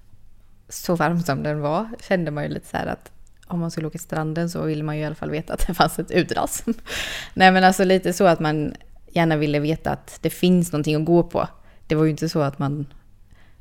så 0.69 0.95
varm 0.95 1.21
som 1.21 1.43
den 1.43 1.61
var, 1.61 1.89
kände 2.01 2.31
man 2.31 2.43
ju 2.43 2.49
lite 2.49 2.67
så 2.67 2.77
här 2.77 2.85
att 2.85 3.11
om 3.47 3.59
man 3.59 3.71
skulle 3.71 3.87
åka 3.87 3.97
till 3.97 3.99
stranden 3.99 4.49
så 4.49 4.61
ville 4.61 4.83
man 4.83 4.95
ju 4.97 5.01
i 5.01 5.05
alla 5.05 5.15
fall 5.15 5.29
veta 5.29 5.53
att 5.53 5.67
det 5.67 5.73
fanns 5.73 5.99
ett 5.99 6.11
utedass. 6.11 6.63
Nej 7.33 7.51
men 7.51 7.63
alltså 7.63 7.83
lite 7.83 8.13
så 8.13 8.25
att 8.25 8.39
man 8.39 8.73
gärna 9.07 9.37
ville 9.37 9.59
veta 9.59 9.91
att 9.91 10.19
det 10.21 10.29
finns 10.29 10.71
någonting 10.71 10.95
att 10.95 11.05
gå 11.05 11.23
på. 11.23 11.47
Det 11.87 11.95
var 11.95 12.03
ju 12.03 12.09
inte 12.09 12.29
så 12.29 12.41
att 12.41 12.59
man 12.59 12.85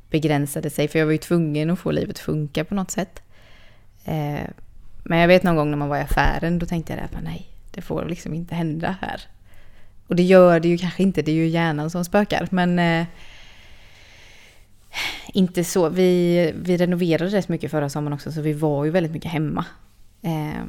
begränsade 0.09 0.69
sig, 0.69 0.87
för 0.87 0.99
jag 0.99 1.05
var 1.05 1.11
ju 1.11 1.17
tvungen 1.17 1.69
att 1.69 1.79
få 1.79 1.91
livet 1.91 2.15
att 2.15 2.19
funka 2.19 2.65
på 2.65 2.75
något 2.75 2.91
sätt. 2.91 3.21
Eh, 4.05 4.49
men 5.03 5.19
jag 5.19 5.27
vet 5.27 5.43
någon 5.43 5.55
gång 5.55 5.69
när 5.69 5.77
man 5.77 5.89
var 5.89 5.97
i 5.97 6.01
affären, 6.01 6.59
då 6.59 6.65
tänkte 6.65 6.93
jag 6.93 7.03
att 7.03 7.23
nej, 7.23 7.49
det 7.71 7.81
får 7.81 8.05
liksom 8.05 8.33
inte 8.33 8.55
hända 8.55 8.95
här. 9.01 9.21
Och 10.07 10.15
det 10.15 10.23
gör 10.23 10.59
det 10.59 10.67
ju 10.67 10.77
kanske 10.77 11.03
inte, 11.03 11.21
det 11.21 11.31
är 11.31 11.35
ju 11.35 11.47
hjärnan 11.47 11.89
som 11.89 12.05
spökar. 12.05 12.47
Men 12.51 12.79
eh, 12.79 13.07
inte 15.27 15.63
så. 15.63 15.89
Vi, 15.89 16.53
vi 16.55 16.77
renoverade 16.77 17.31
rätt 17.31 17.49
mycket 17.49 17.71
förra 17.71 17.89
sommaren 17.89 18.13
också, 18.13 18.31
så 18.31 18.41
vi 18.41 18.53
var 18.53 18.85
ju 18.85 18.91
väldigt 18.91 19.11
mycket 19.11 19.31
hemma. 19.31 19.65
Eh, 20.21 20.63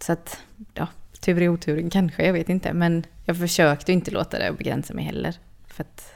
så 0.00 0.12
att, 0.12 0.40
ja, 0.74 0.88
tur 1.20 1.42
i 1.42 1.48
oturen 1.48 1.90
kanske, 1.90 2.26
jag 2.26 2.32
vet 2.32 2.48
inte. 2.48 2.72
Men 2.72 3.04
jag 3.24 3.38
försökte 3.38 3.92
inte 3.92 4.10
låta 4.10 4.38
det 4.38 4.52
begränsa 4.58 4.94
mig 4.94 5.04
heller. 5.04 5.36
För 5.66 5.84
att 5.84 6.14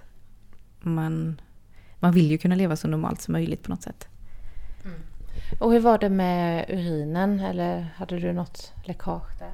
man, 0.80 1.40
man 1.98 2.12
vill 2.12 2.30
ju 2.30 2.38
kunna 2.38 2.54
leva 2.54 2.76
så 2.76 2.88
normalt 2.88 3.20
som 3.20 3.32
möjligt 3.32 3.62
på 3.62 3.70
något 3.70 3.82
sätt. 3.82 4.08
Mm. 4.84 5.00
Och 5.60 5.72
hur 5.72 5.80
var 5.80 5.98
det 5.98 6.08
med 6.08 6.66
urinen? 6.68 7.40
Eller 7.40 7.88
hade 7.96 8.18
du 8.18 8.32
något 8.32 8.72
läckage 8.84 9.38
där? 9.38 9.52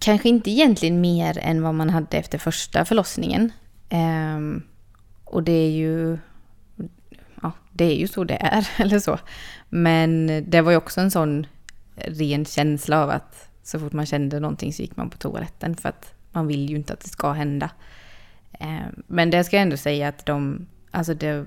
Kanske 0.00 0.28
inte 0.28 0.50
egentligen 0.50 1.00
mer 1.00 1.38
än 1.38 1.62
vad 1.62 1.74
man 1.74 1.90
hade 1.90 2.16
efter 2.16 2.38
första 2.38 2.84
förlossningen. 2.84 3.52
Um, 3.90 4.62
och 5.30 5.42
det 5.42 5.52
är 5.52 5.70
ju... 5.70 6.18
Ja, 7.42 7.52
det 7.72 7.84
är 7.84 7.96
ju 7.96 8.08
så 8.08 8.24
det 8.24 8.34
är, 8.34 8.68
eller 8.82 8.98
så. 8.98 9.18
Men 9.68 10.26
det 10.50 10.60
var 10.60 10.70
ju 10.70 10.76
också 10.76 11.00
en 11.00 11.10
sån 11.10 11.46
ren 11.96 12.44
känsla 12.44 13.02
av 13.02 13.10
att 13.10 13.48
så 13.62 13.78
fort 13.78 13.92
man 13.92 14.06
kände 14.06 14.40
någonting 14.40 14.72
så 14.72 14.82
gick 14.82 14.96
man 14.96 15.10
på 15.10 15.18
toaletten 15.18 15.76
för 15.76 15.88
att 15.88 16.14
man 16.32 16.46
vill 16.46 16.70
ju 16.70 16.76
inte 16.76 16.92
att 16.92 17.00
det 17.00 17.08
ska 17.08 17.32
hända. 17.32 17.70
Eh, 18.52 18.86
men 19.06 19.30
det 19.30 19.44
ska 19.44 19.56
jag 19.56 19.62
ändå 19.62 19.76
säga 19.76 20.08
att 20.08 20.26
de 20.26 20.66
alltså 20.90 21.14
det, 21.14 21.46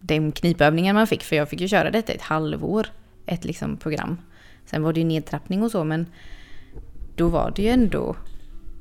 de 0.00 0.32
knipövningar 0.32 0.94
man 0.94 1.06
fick, 1.06 1.22
för 1.22 1.36
jag 1.36 1.48
fick 1.48 1.60
ju 1.60 1.68
köra 1.68 1.90
detta 1.90 2.12
ett 2.12 2.22
halvår, 2.22 2.86
ett 3.26 3.44
liksom 3.44 3.76
program. 3.76 4.18
Sen 4.66 4.82
var 4.82 4.92
det 4.92 5.00
ju 5.00 5.06
nedtrappning 5.06 5.62
och 5.62 5.70
så, 5.70 5.84
men 5.84 6.06
då 7.16 7.28
var 7.28 7.52
det 7.56 7.62
ju 7.62 7.68
ändå, 7.68 8.16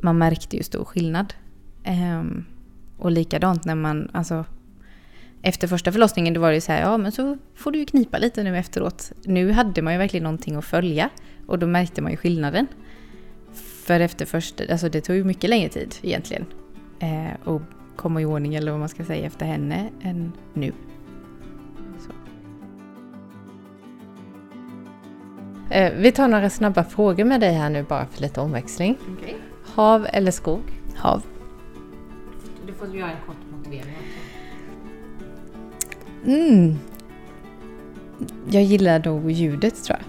man 0.02 0.18
märkte 0.18 0.58
ju 0.58 0.64
stor 0.64 0.86
skillnad. 0.86 1.34
Um, 1.88 2.46
och 3.02 3.12
likadant 3.12 3.66
när 3.66 3.76
man, 3.76 4.10
alltså 4.14 4.46
efter 5.42 5.68
första 5.68 5.92
förlossningen 5.92 6.34
då 6.34 6.42
var 6.42 6.52
det 6.52 6.62
så 6.62 6.72
här, 6.72 6.82
ja 6.82 6.98
men 6.98 7.12
så 7.12 7.38
får 7.56 7.72
du 7.72 7.80
ju 7.80 7.86
knipa 7.86 8.18
lite 8.18 8.44
nu 8.44 8.58
efteråt. 8.58 9.12
Nu 9.24 9.52
hade 9.52 9.82
man 9.82 9.94
ju 9.94 10.00
verkligen 10.00 10.24
någonting 10.24 10.56
att 10.56 10.66
följa 10.66 11.10
och 11.48 11.60
då 11.60 11.68
märkte 11.68 12.02
man 12.02 12.12
ju 12.12 12.18
skillnaden. 12.18 12.68
För 13.86 14.00
efter 14.00 14.26
första, 14.26 14.64
alltså 14.72 14.90
det 14.90 15.02
tog 15.02 15.16
ju 15.16 15.24
mycket 15.24 15.50
längre 15.50 15.70
tid 15.70 15.96
egentligen. 16.02 16.46
Eh, 17.00 17.48
och 17.48 17.62
komma 17.96 18.22
i 18.22 18.26
ordning 18.26 18.56
eller 18.56 18.72
vad 18.72 18.80
man 18.80 18.90
ska 18.90 19.06
säga 19.06 19.28
efter 19.28 19.46
henne 19.46 19.90
än 20.02 20.32
nu. 20.54 20.72
Så. 22.00 22.12
Eh, 25.74 25.94
vi 25.94 26.12
tar 26.12 26.28
några 26.28 26.50
snabba 26.50 26.84
frågor 26.84 27.26
med 27.26 27.42
dig 27.42 27.54
här 27.54 27.70
nu 27.70 27.84
bara 27.84 28.06
för 28.06 28.22
lite 28.22 28.42
omväxling. 28.42 28.98
Okay. 29.18 29.34
Hav 29.66 30.08
eller 30.14 30.32
skog? 30.32 30.62
Hav. 30.96 31.24
Du 32.72 32.78
får 32.86 32.96
göra 32.96 33.12
en 33.12 33.18
kort 33.28 33.36
motivering 33.58 33.96
också. 33.98 34.32
Mm. 36.26 36.80
Jag 38.50 38.64
gillar 38.64 39.02
nog 39.06 39.32
ljudet 39.32 39.84
tror 39.84 40.00
jag. 40.00 40.08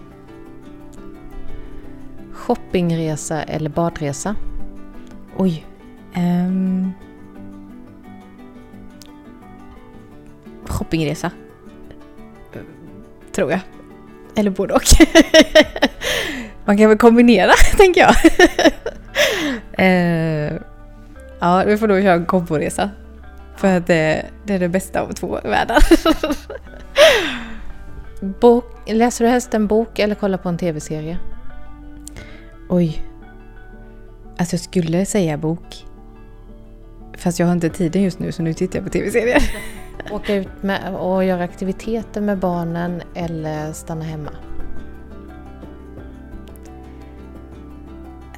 Shoppingresa 2.32 3.42
eller 3.42 3.70
badresa? 3.70 4.36
Oj. 5.36 5.66
Um, 6.16 6.92
shoppingresa. 10.66 11.30
Tror 13.32 13.50
jag. 13.50 13.60
Eller 14.34 14.50
både 14.50 14.74
och. 14.74 14.82
Man 16.64 16.78
kan 16.78 16.88
väl 16.88 16.98
kombinera, 16.98 17.52
tänker 17.76 18.00
jag. 18.00 18.14
Ehm 19.78 20.21
ja, 21.42 21.64
vi 21.66 21.76
får 21.76 21.88
då 21.88 22.00
köra 22.00 22.14
en 22.14 22.26
komboresa. 22.26 22.90
För 23.56 23.76
att 23.76 23.86
det, 23.86 24.26
det, 24.44 24.54
är 24.54 24.58
det 24.58 24.68
bästa 24.68 25.00
av 25.00 25.12
två 25.12 25.40
världar. 25.44 25.78
bok, 28.40 28.64
läser 28.86 29.24
du 29.24 29.30
helst 29.30 29.54
en 29.54 29.66
bok 29.66 29.98
eller 29.98 30.14
kollar 30.14 30.38
på 30.38 30.48
en 30.48 30.58
tv-serie? 30.58 31.18
Oj. 32.68 33.06
Alltså 34.38 34.54
jag 34.54 34.60
skulle 34.60 35.06
säga 35.06 35.36
bok. 35.36 35.86
Fast 37.16 37.38
jag 37.38 37.46
har 37.46 37.52
inte 37.52 37.68
tiden 37.68 38.02
just 38.02 38.18
nu 38.18 38.32
så 38.32 38.42
nu 38.42 38.54
tittar 38.54 38.78
jag 38.78 38.84
på 38.84 38.92
tv-serier. 38.92 39.42
Åka 40.10 40.34
ut 40.34 40.62
med, 40.62 40.94
och 40.94 41.24
göra 41.24 41.44
aktiviteter 41.44 42.20
med 42.20 42.38
barnen 42.38 43.02
eller 43.14 43.72
stanna 43.72 44.04
hemma? 44.04 44.30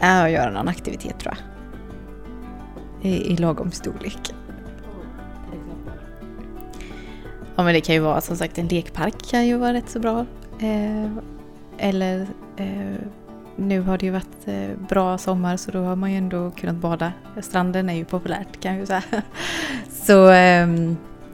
Ja, 0.00 0.28
göra 0.28 0.50
någon 0.50 0.68
aktivitet 0.68 1.18
tror 1.18 1.34
jag. 1.34 1.53
I, 3.04 3.32
i 3.32 3.36
lagom 3.36 3.70
storlek. 3.70 4.34
Ja 7.56 7.62
men 7.62 7.74
det 7.74 7.80
kan 7.80 7.94
ju 7.94 8.00
vara 8.00 8.20
som 8.20 8.36
sagt 8.36 8.58
en 8.58 8.68
lekpark 8.68 9.30
kan 9.30 9.46
ju 9.46 9.56
vara 9.56 9.72
rätt 9.72 9.90
så 9.90 9.98
bra. 10.00 10.26
Eh, 10.58 11.10
eller 11.78 12.26
eh, 12.56 12.96
nu 13.56 13.80
har 13.80 13.98
det 13.98 14.06
ju 14.06 14.12
varit 14.12 14.48
eh, 14.48 14.70
bra 14.88 15.18
sommar 15.18 15.56
så 15.56 15.70
då 15.70 15.78
har 15.78 15.96
man 15.96 16.10
ju 16.10 16.18
ändå 16.18 16.50
kunnat 16.50 16.76
bada. 16.76 17.12
Stranden 17.40 17.88
är 17.88 17.94
ju 17.94 18.04
populärt 18.04 18.60
kan 18.60 18.72
jag 18.72 18.80
ju 18.80 18.86
säga. 18.86 19.02
Så 19.90 20.30
eh, 20.30 20.66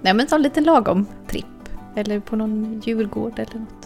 Nej 0.03 0.15
men 0.15 0.27
ta 0.27 0.37
en 0.37 0.43
liten 0.43 0.65
lagom 0.65 1.07
tripp. 1.27 1.47
Eller 1.97 2.21
på 2.21 2.37
någon 2.37 2.83
djurgård 2.85 3.39
eller 3.39 3.61
något. 3.61 3.80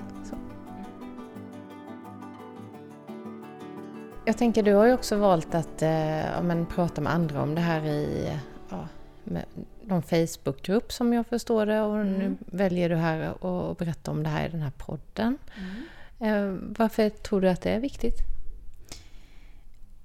Jag 4.26 4.38
tänker 4.38 4.62
du 4.62 4.74
har 4.74 4.86
ju 4.86 4.92
också 4.92 5.16
valt 5.16 5.54
att 5.54 5.82
eh, 5.82 6.42
men, 6.42 6.66
prata 6.66 7.00
med 7.00 7.12
andra 7.12 7.42
om 7.42 7.54
det 7.54 7.60
här 7.60 7.84
i 7.84 8.32
ja, 8.70 8.88
med 9.24 9.44
någon 9.82 10.02
Facebookgrupp 10.02 10.92
som 10.92 11.12
jag 11.12 11.26
förstår 11.26 11.66
det 11.66 11.80
och 11.80 11.96
mm. 11.96 12.12
nu 12.12 12.36
väljer 12.46 12.88
du 12.88 12.96
här 12.96 13.20
att 13.20 13.78
berätta 13.78 14.10
om 14.10 14.22
det 14.22 14.28
här 14.28 14.46
i 14.46 14.50
den 14.50 14.62
här 14.62 14.72
podden. 14.78 15.38
Mm. 15.58 15.84
Eh, 16.20 16.58
varför 16.78 17.10
tror 17.10 17.40
du 17.40 17.48
att 17.48 17.62
det 17.62 17.70
är 17.70 17.80
viktigt? 17.80 18.18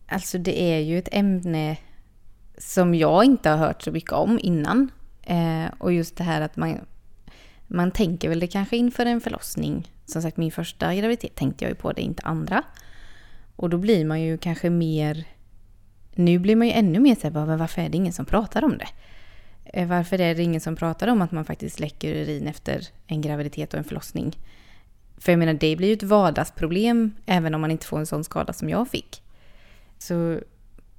Alltså 0.07 0.37
det 0.37 0.61
är 0.61 0.79
ju 0.79 0.97
ett 0.97 1.09
ämne 1.11 1.77
som 2.57 2.95
jag 2.95 3.25
inte 3.25 3.49
har 3.49 3.57
hört 3.57 3.81
så 3.81 3.91
mycket 3.91 4.11
om 4.11 4.39
innan. 4.43 4.91
Eh, 5.21 5.65
och 5.77 5.93
just 5.93 6.17
det 6.17 6.23
här 6.23 6.41
att 6.41 6.55
man, 6.55 6.79
man 7.67 7.91
tänker 7.91 8.29
väl 8.29 8.39
det 8.39 8.47
kanske 8.47 8.77
inför 8.77 9.05
en 9.05 9.21
förlossning. 9.21 9.91
Som 10.05 10.21
sagt, 10.21 10.37
min 10.37 10.51
första 10.51 10.95
graviditet 10.95 11.35
tänkte 11.35 11.65
jag 11.65 11.69
ju 11.69 11.75
på 11.75 11.91
det, 11.91 12.01
inte 12.01 12.23
andra. 12.23 12.63
Och 13.59 13.69
då 13.69 13.77
blir 13.77 14.05
man 14.05 14.21
ju 14.21 14.37
kanske 14.37 14.69
mer... 14.69 15.23
Nu 16.13 16.39
blir 16.39 16.55
man 16.55 16.67
ju 16.67 16.73
ännu 16.73 16.99
mer 16.99 17.15
såhär, 17.15 17.45
men 17.45 17.59
varför 17.59 17.81
är 17.81 17.89
det 17.89 17.97
ingen 17.97 18.13
som 18.13 18.25
pratar 18.25 18.63
om 18.63 18.77
det? 18.77 18.87
Eh, 19.65 19.87
varför 19.87 20.21
är 20.21 20.35
det 20.35 20.43
ingen 20.43 20.61
som 20.61 20.75
pratar 20.75 21.07
om 21.07 21.21
att 21.21 21.31
man 21.31 21.45
faktiskt 21.45 21.79
läcker 21.79 22.15
urin 22.15 22.47
efter 22.47 22.87
en 23.07 23.21
graviditet 23.21 23.73
och 23.73 23.77
en 23.77 23.83
förlossning? 23.83 24.37
För 25.17 25.31
jag 25.31 25.39
menar, 25.39 25.53
det 25.53 25.75
blir 25.75 25.87
ju 25.87 25.93
ett 25.93 26.03
vardagsproblem 26.03 27.15
även 27.25 27.55
om 27.55 27.61
man 27.61 27.71
inte 27.71 27.85
får 27.85 27.99
en 27.99 28.05
sån 28.05 28.23
skada 28.23 28.53
som 28.53 28.69
jag 28.69 28.87
fick. 28.87 29.23
Så 29.97 30.39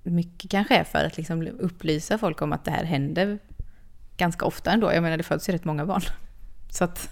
mycket 0.03 0.51
kanske 0.51 0.77
är 0.77 0.85
för 0.85 1.05
att 1.05 1.17
liksom 1.17 1.49
upplysa 1.59 2.19
folk 2.19 2.43
om 2.43 2.53
att 2.53 2.65
det 2.65 2.71
här 2.71 2.85
händer 2.85 3.39
ganska 4.17 4.47
ofta 4.47 4.73
ändå. 4.73 4.93
Jag 4.93 5.03
menar, 5.03 5.17
det 5.17 5.23
föds 5.23 5.49
ju 5.49 5.53
rätt 5.53 5.65
många 5.65 5.87
barn. 5.87 6.03
Så 6.71 6.85
att... 6.85 7.11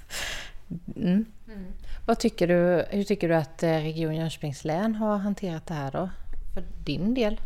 Mm. 0.96 1.24
Mm. 1.48 1.64
Vad 2.08 2.18
tycker 2.18 2.48
du, 2.48 2.84
hur 2.90 3.04
tycker 3.04 3.28
du 3.28 3.34
att 3.34 3.62
eh, 3.62 3.70
Region 3.70 4.16
Jönköpings 4.16 4.64
län 4.64 4.94
har 4.94 5.16
hanterat 5.16 5.66
det 5.66 5.74
här 5.74 5.90
då? 5.90 6.10
För 6.54 6.64
din 6.84 7.14
del? 7.14 7.40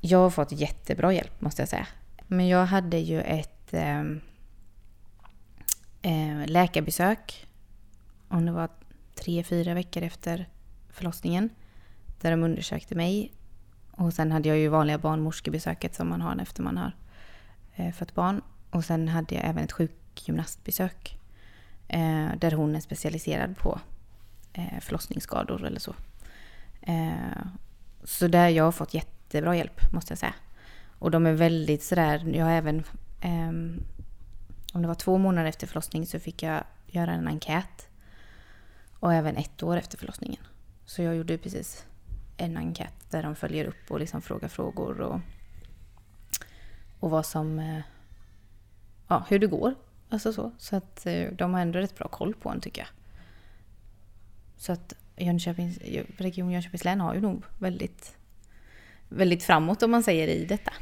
Jag 0.00 0.18
har 0.18 0.30
fått 0.30 0.52
jättebra 0.52 1.12
hjälp 1.12 1.40
måste 1.40 1.62
jag 1.62 1.68
säga. 1.68 1.86
Men 2.26 2.48
jag 2.48 2.66
hade 2.66 2.98
ju 2.98 3.20
ett 3.20 3.74
ehm, 3.74 4.20
eh, 6.02 6.46
läkarbesök. 6.46 7.46
Om 8.28 8.46
det 8.46 8.52
var 8.52 8.68
tre, 9.14 9.42
fyra 9.44 9.74
veckor 9.74 10.02
efter 10.02 10.48
förlossningen. 10.90 11.50
Där 12.20 12.30
de 12.30 12.42
undersökte 12.42 12.94
mig. 12.94 13.32
Och 13.90 14.14
sen 14.14 14.32
hade 14.32 14.48
jag 14.48 14.58
ju 14.58 14.68
vanliga 14.68 14.98
barnmorskebesöket 14.98 15.94
som 15.94 16.08
man 16.08 16.20
har 16.20 16.38
efter 16.42 16.62
man 16.62 16.76
har 16.76 16.92
eh, 17.74 17.92
fött 17.92 18.14
barn. 18.14 18.42
Och 18.70 18.84
sen 18.84 19.08
hade 19.08 19.34
jag 19.34 19.44
även 19.44 19.64
ett 19.64 19.72
sjukgymnastbesök. 19.72 21.17
Eh, 21.88 22.28
där 22.38 22.52
hon 22.52 22.76
är 22.76 22.80
specialiserad 22.80 23.56
på 23.56 23.80
eh, 24.52 24.80
förlossningsskador 24.80 25.64
eller 25.64 25.80
så. 25.80 25.94
Eh, 26.82 27.46
så 28.04 28.28
där 28.28 28.48
jag 28.48 28.64
har 28.64 28.72
fått 28.72 28.94
jättebra 28.94 29.56
hjälp 29.56 29.92
måste 29.92 30.12
jag 30.12 30.18
säga. 30.18 30.34
Och 30.98 31.10
de 31.10 31.26
är 31.26 31.32
väldigt 31.32 31.82
sådär, 31.82 32.32
jag 32.34 32.44
har 32.44 32.52
även 32.52 32.84
eh, 33.20 33.52
om 34.72 34.82
det 34.82 34.88
var 34.88 34.94
två 34.94 35.18
månader 35.18 35.48
efter 35.48 35.66
förlossning 35.66 36.06
så 36.06 36.18
fick 36.18 36.42
jag 36.42 36.64
göra 36.86 37.12
en 37.12 37.28
enkät. 37.28 37.88
Och 39.00 39.14
även 39.14 39.36
ett 39.36 39.62
år 39.62 39.76
efter 39.76 39.98
förlossningen. 39.98 40.42
Så 40.86 41.02
jag 41.02 41.16
gjorde 41.16 41.38
precis 41.38 41.86
en 42.36 42.56
enkät 42.56 43.10
där 43.10 43.22
de 43.22 43.36
följer 43.36 43.64
upp 43.64 43.90
och 43.90 44.00
liksom 44.00 44.22
frågar 44.22 44.48
frågor 44.48 45.00
och, 45.00 45.20
och 47.00 47.10
vad 47.10 47.26
som... 47.26 47.58
Eh, 47.58 47.80
ja, 49.08 49.24
hur 49.28 49.38
det 49.38 49.46
går. 49.46 49.74
Alltså 50.08 50.32
så. 50.32 50.52
Så 50.58 50.76
att 50.76 51.06
eh, 51.06 51.32
de 51.32 51.54
har 51.54 51.60
ändå 51.60 51.78
rätt 51.78 51.98
bra 51.98 52.08
koll 52.08 52.34
på 52.34 52.48
en 52.48 52.60
tycker 52.60 52.80
jag. 52.80 52.88
Så 54.56 54.72
att 54.72 54.94
Jönköpings, 55.16 55.78
Region 56.16 56.50
Jönköpings 56.50 56.84
län 56.84 57.00
har 57.00 57.14
ju 57.14 57.20
nog 57.20 57.42
väldigt, 57.58 58.16
väldigt 59.08 59.42
framåt 59.42 59.82
om 59.82 59.90
man 59.90 60.02
säger 60.02 60.28
i 60.28 60.44
detta. 60.44 60.72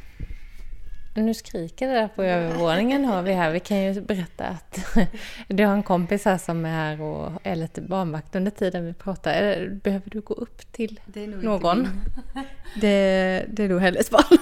Nu 1.16 1.34
skriker 1.34 1.88
det 1.88 1.94
där 1.94 2.08
på 2.08 2.22
övervåningen 2.22 3.04
har 3.04 3.22
vi 3.22 3.32
här. 3.32 3.50
Vi 3.50 3.60
kan 3.60 3.82
ju 3.82 4.00
berätta 4.00 4.44
att 4.44 4.96
du 5.48 5.64
har 5.64 5.72
en 5.72 5.82
kompis 5.82 6.24
här 6.24 6.38
som 6.38 6.64
är 6.64 6.70
här 6.70 7.00
och 7.00 7.32
är 7.42 7.56
lite 7.56 7.80
barnvakt 7.80 8.36
under 8.36 8.50
tiden 8.50 8.86
vi 8.86 8.92
pratar. 8.92 9.68
Behöver 9.68 10.10
du 10.10 10.20
gå 10.20 10.34
upp 10.34 10.72
till 10.72 11.00
det 11.06 11.26
någon? 11.26 11.88
Det, 12.80 13.44
det 13.48 13.64
är 13.64 13.68
nog 13.68 13.80
hennes 13.80 14.10
barn. 14.10 14.38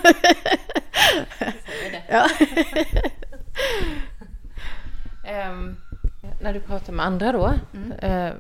ja. 2.09 2.29
Um, 5.51 5.77
när 6.41 6.55
du 6.55 6.61
pratar 6.61 6.93
med 6.93 7.07
andra 7.07 7.33
då, 7.33 7.55
mm. 7.75 7.93
uh, 7.93 8.35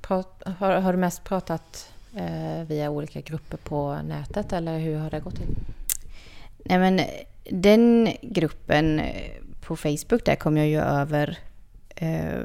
prat, 0.00 0.42
har, 0.58 0.80
har, 0.80 0.92
du 0.92 0.98
mest 0.98 1.24
pratat 1.24 1.92
uh, 2.16 2.64
via 2.64 2.90
olika 2.90 3.20
grupper 3.20 3.56
på 3.56 4.02
nätet 4.02 4.52
eller 4.52 4.78
hur 4.78 4.98
har 4.98 5.10
det 5.10 5.20
gått 5.20 5.36
till? 5.36 5.56
Nej 6.64 6.78
men 6.78 7.00
den 7.50 8.08
gruppen 8.22 9.00
eh, 9.00 9.32
på 9.60 9.76
Facebook 9.76 10.24
där 10.24 10.36
kom 10.36 10.56
jag 10.56 10.66
ju 10.66 10.80
över 10.80 11.38
eh, 11.96 12.40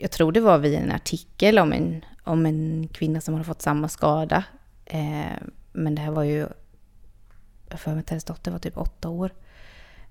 jag 0.00 0.10
tror 0.10 0.32
det 0.32 0.40
var 0.40 0.58
via 0.58 0.80
en 0.80 0.92
artikel 0.92 1.58
om 1.58 1.72
en, 1.72 2.04
om 2.24 2.46
en 2.46 2.88
kvinna 2.92 3.20
som 3.20 3.34
hade 3.34 3.44
fått 3.44 3.62
samma 3.62 3.88
skada. 3.88 4.44
Eh, 4.84 5.36
men 5.72 5.94
det 5.94 6.02
här 6.02 6.10
var 6.10 6.22
ju, 6.22 6.46
jag 7.68 7.80
för 7.80 7.90
mig 7.90 8.00
att 8.00 8.10
hennes 8.10 8.24
dotter 8.24 8.50
var 8.50 8.58
typ 8.58 8.76
åtta 8.76 9.08
år. 9.08 9.30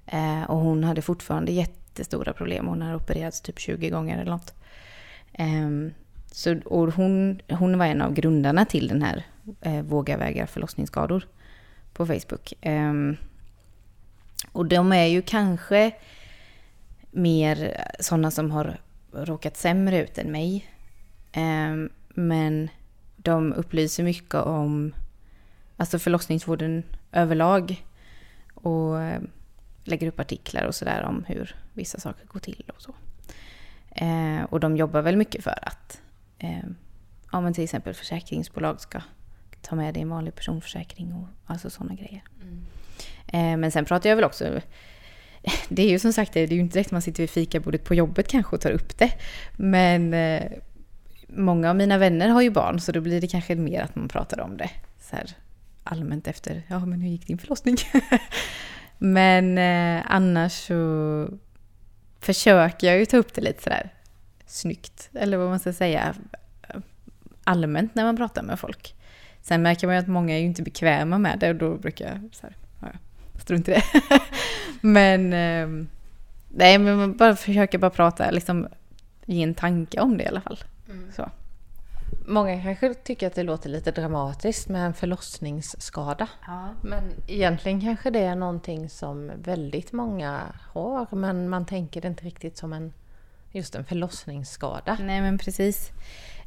Eh, 0.06 0.44
och 0.44 0.58
hon 0.58 0.84
hade 0.84 1.02
fortfarande 1.02 1.52
jättestora 1.92 2.34
problem. 2.34 2.68
Hon 2.68 2.82
har 2.82 2.96
opererats 2.96 3.42
typ 3.42 3.60
20 3.60 3.90
gånger 3.90 4.22
eller 4.22 4.32
något. 4.32 4.54
Ehm, 5.34 5.94
så, 6.32 6.60
och 6.66 6.94
hon, 6.94 7.42
hon 7.50 7.78
var 7.78 7.86
en 7.86 8.02
av 8.02 8.14
grundarna 8.14 8.66
till 8.66 8.88
den 8.88 9.02
här 9.02 9.26
eh, 9.62 9.82
Våga 9.82 10.18
Vägra 10.18 10.48
förlossningsskador 10.48 11.28
på 11.94 12.06
Facebook. 12.06 12.54
Um, 12.66 13.18
och 14.52 14.66
de 14.66 14.92
är 14.92 15.06
ju 15.06 15.22
kanske 15.22 15.92
mer 17.12 17.78
sådana 18.00 18.32
som 18.32 18.52
har 18.52 18.78
råkat 19.12 19.58
sämre 19.58 20.04
ut 20.04 20.18
än 20.18 20.32
mig. 20.32 20.70
Um, 21.36 21.90
men 22.10 22.70
de 23.16 23.54
upplyser 23.54 24.04
mycket 24.04 24.36
om 24.36 24.94
alltså 25.78 26.00
förlossningsvården 26.00 26.84
överlag. 27.12 27.86
Och 28.54 28.98
lägger 29.84 30.08
upp 30.08 30.20
artiklar 30.20 30.66
och 30.66 30.76
sådär 30.76 31.04
om 31.04 31.24
hur 31.28 31.56
vissa 31.74 32.00
saker 32.00 32.26
går 32.26 32.40
till 32.40 32.72
och 32.76 32.82
så. 32.82 32.96
Uh, 34.02 34.44
och 34.44 34.60
de 34.60 34.78
jobbar 34.78 35.02
väl 35.02 35.18
mycket 35.18 35.44
för 35.44 35.60
att 35.62 36.02
uh, 36.44 36.72
ja, 37.32 37.42
men 37.42 37.54
till 37.54 37.64
exempel 37.64 37.94
försäkringsbolag 37.94 38.82
ska 38.82 39.02
ta 39.62 39.76
med 39.76 39.94
det 39.94 40.00
i 40.00 40.04
en 40.04 40.10
vanlig 40.10 40.36
personförsäkring 40.36 41.14
och 41.14 41.28
alltså 41.46 41.70
sådana 41.70 41.94
grejer. 41.94 42.24
Mm. 42.42 42.66
Eh, 43.28 43.58
men 43.58 43.72
sen 43.72 43.86
pratar 43.86 44.10
jag 44.10 44.16
väl 44.16 44.26
också 44.26 44.62
det 45.70 45.82
är 45.84 45.90
ju 45.90 46.00
som 46.00 46.14
sagt, 46.14 46.34
det 46.34 46.40
är 46.40 46.48
ju 46.48 46.60
inte 46.60 46.74
direkt 46.74 46.92
man 46.92 47.02
sitter 47.02 47.24
vid 47.24 47.30
fikabordet 47.30 47.84
på 47.84 47.96
jobbet 47.96 48.28
kanske 48.28 48.56
och 48.56 48.62
tar 48.62 48.72
upp 48.72 48.98
det. 48.98 49.12
Men 49.58 50.14
eh, 50.14 50.52
många 51.28 51.70
av 51.70 51.76
mina 51.76 51.98
vänner 51.98 52.30
har 52.30 52.42
ju 52.42 52.50
barn 52.50 52.80
så 52.80 52.92
då 52.92 53.02
blir 53.02 53.22
det 53.22 53.28
kanske 53.28 53.56
mer 53.56 53.82
att 53.82 53.96
man 53.96 54.08
pratar 54.08 54.40
om 54.40 54.58
det. 54.58 54.70
Så 55.00 55.16
här, 55.16 55.36
allmänt 55.84 56.28
efter, 56.28 56.64
ja 56.68 56.86
men 56.86 57.02
hur 57.02 57.10
gick 57.10 57.28
din 57.28 57.38
förlossning? 57.38 57.78
men 59.04 59.58
eh, 59.58 60.04
annars 60.08 60.52
så 60.52 61.28
försöker 62.20 62.88
jag 62.88 63.00
ju 63.00 63.06
ta 63.06 63.18
upp 63.18 63.34
det 63.34 63.42
lite 63.42 63.64
sådär 63.64 63.90
snyggt. 64.46 65.10
Eller 65.14 65.38
vad 65.38 65.50
man 65.50 65.60
ska 65.60 65.74
säga. 65.74 66.16
Allmänt 67.44 67.96
när 67.96 68.04
man 68.04 68.18
pratar 68.18 68.44
med 68.44 68.60
folk. 68.60 68.96
Sen 69.42 69.62
märker 69.62 69.88
man 69.88 69.96
ju 69.96 70.02
att 70.02 70.08
många 70.08 70.36
är 70.36 70.40
ju 70.40 70.46
inte 70.46 70.62
bekväma 70.62 71.18
med 71.18 71.40
det 71.40 71.50
och 71.50 71.56
då 71.56 71.76
brukar 71.76 72.06
jag 72.06 72.30
så 72.32 72.42
här, 72.48 72.56
ja, 72.80 72.88
strunt 73.40 73.70
i 73.70 73.72
det. 73.72 73.84
men 74.82 75.34
eh, 75.34 75.88
nej, 76.50 76.78
men 76.78 76.98
man 76.98 77.18
bara 77.18 77.36
försöker 77.36 77.78
bara 77.78 77.92
prata, 77.92 78.32
liksom 78.32 78.68
ge 79.26 79.44
en 79.44 79.54
tanke 79.54 80.00
om 80.00 80.18
det 80.18 80.24
i 80.24 80.28
alla 80.28 80.42
fall. 80.42 80.60
Mm. 80.90 81.12
Så. 81.16 81.30
Många 82.32 82.64
kanske 82.64 82.94
tycker 82.94 83.28
att 83.28 83.36
det 83.36 83.44
låter 83.44 83.70
lite 83.70 83.92
dramatiskt 83.92 84.70
med 84.70 84.86
en 84.86 84.94
förlossningsskada. 84.94 86.28
Ja. 86.48 86.70
Men 86.84 87.04
egentligen 87.28 87.82
kanske 87.82 88.10
det 88.10 88.20
är 88.20 88.36
någonting 88.36 88.90
som 88.90 89.32
väldigt 89.44 89.92
många 89.92 90.42
har, 90.74 91.08
men 91.16 91.50
man 91.50 91.66
tänker 91.66 92.02
det 92.02 92.08
inte 92.08 92.26
riktigt 92.26 92.58
som 92.58 92.74
en 92.74 92.94
just 93.52 93.76
en 93.76 93.86
förlossningsskada. 93.86 94.98
Nej, 95.02 95.22
men 95.22 95.38
precis. 95.38 95.92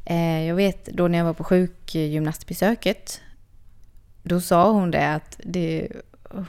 Eh, 0.04 0.46
jag 0.46 0.54
vet 0.54 0.84
då 0.84 1.08
när 1.08 1.18
jag 1.18 1.24
var 1.24 1.32
på 1.32 1.44
sjukgymnastbesöket, 1.44 3.20
då 4.22 4.40
sa 4.40 4.70
hon 4.70 4.90
det 4.90 5.14
att 5.14 5.40
det, 5.44 5.88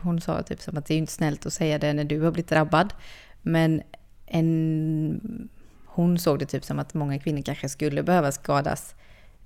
hon 0.02 0.22
sa 0.22 0.44
typ 0.44 0.62
som 0.62 0.78
att 0.78 0.86
det 0.86 0.94
är 0.94 0.98
inte 0.98 1.12
snällt 1.12 1.46
att 1.46 1.54
säga 1.54 1.80
det 1.80 1.94
när 1.94 2.04
du 2.04 2.22
har 2.22 2.32
blivit 2.32 2.50
drabbad. 2.50 2.94
Men 3.42 3.82
en, 4.26 5.50
hon 5.86 6.20
såg 6.20 6.40
det 6.40 6.46
typ 6.46 6.64
som 6.64 6.80
att 6.80 6.94
många 6.94 7.20
kvinnor 7.20 7.42
kanske 7.42 7.70
skulle 7.70 8.04
behöva 8.04 8.32
skadas 8.32 8.96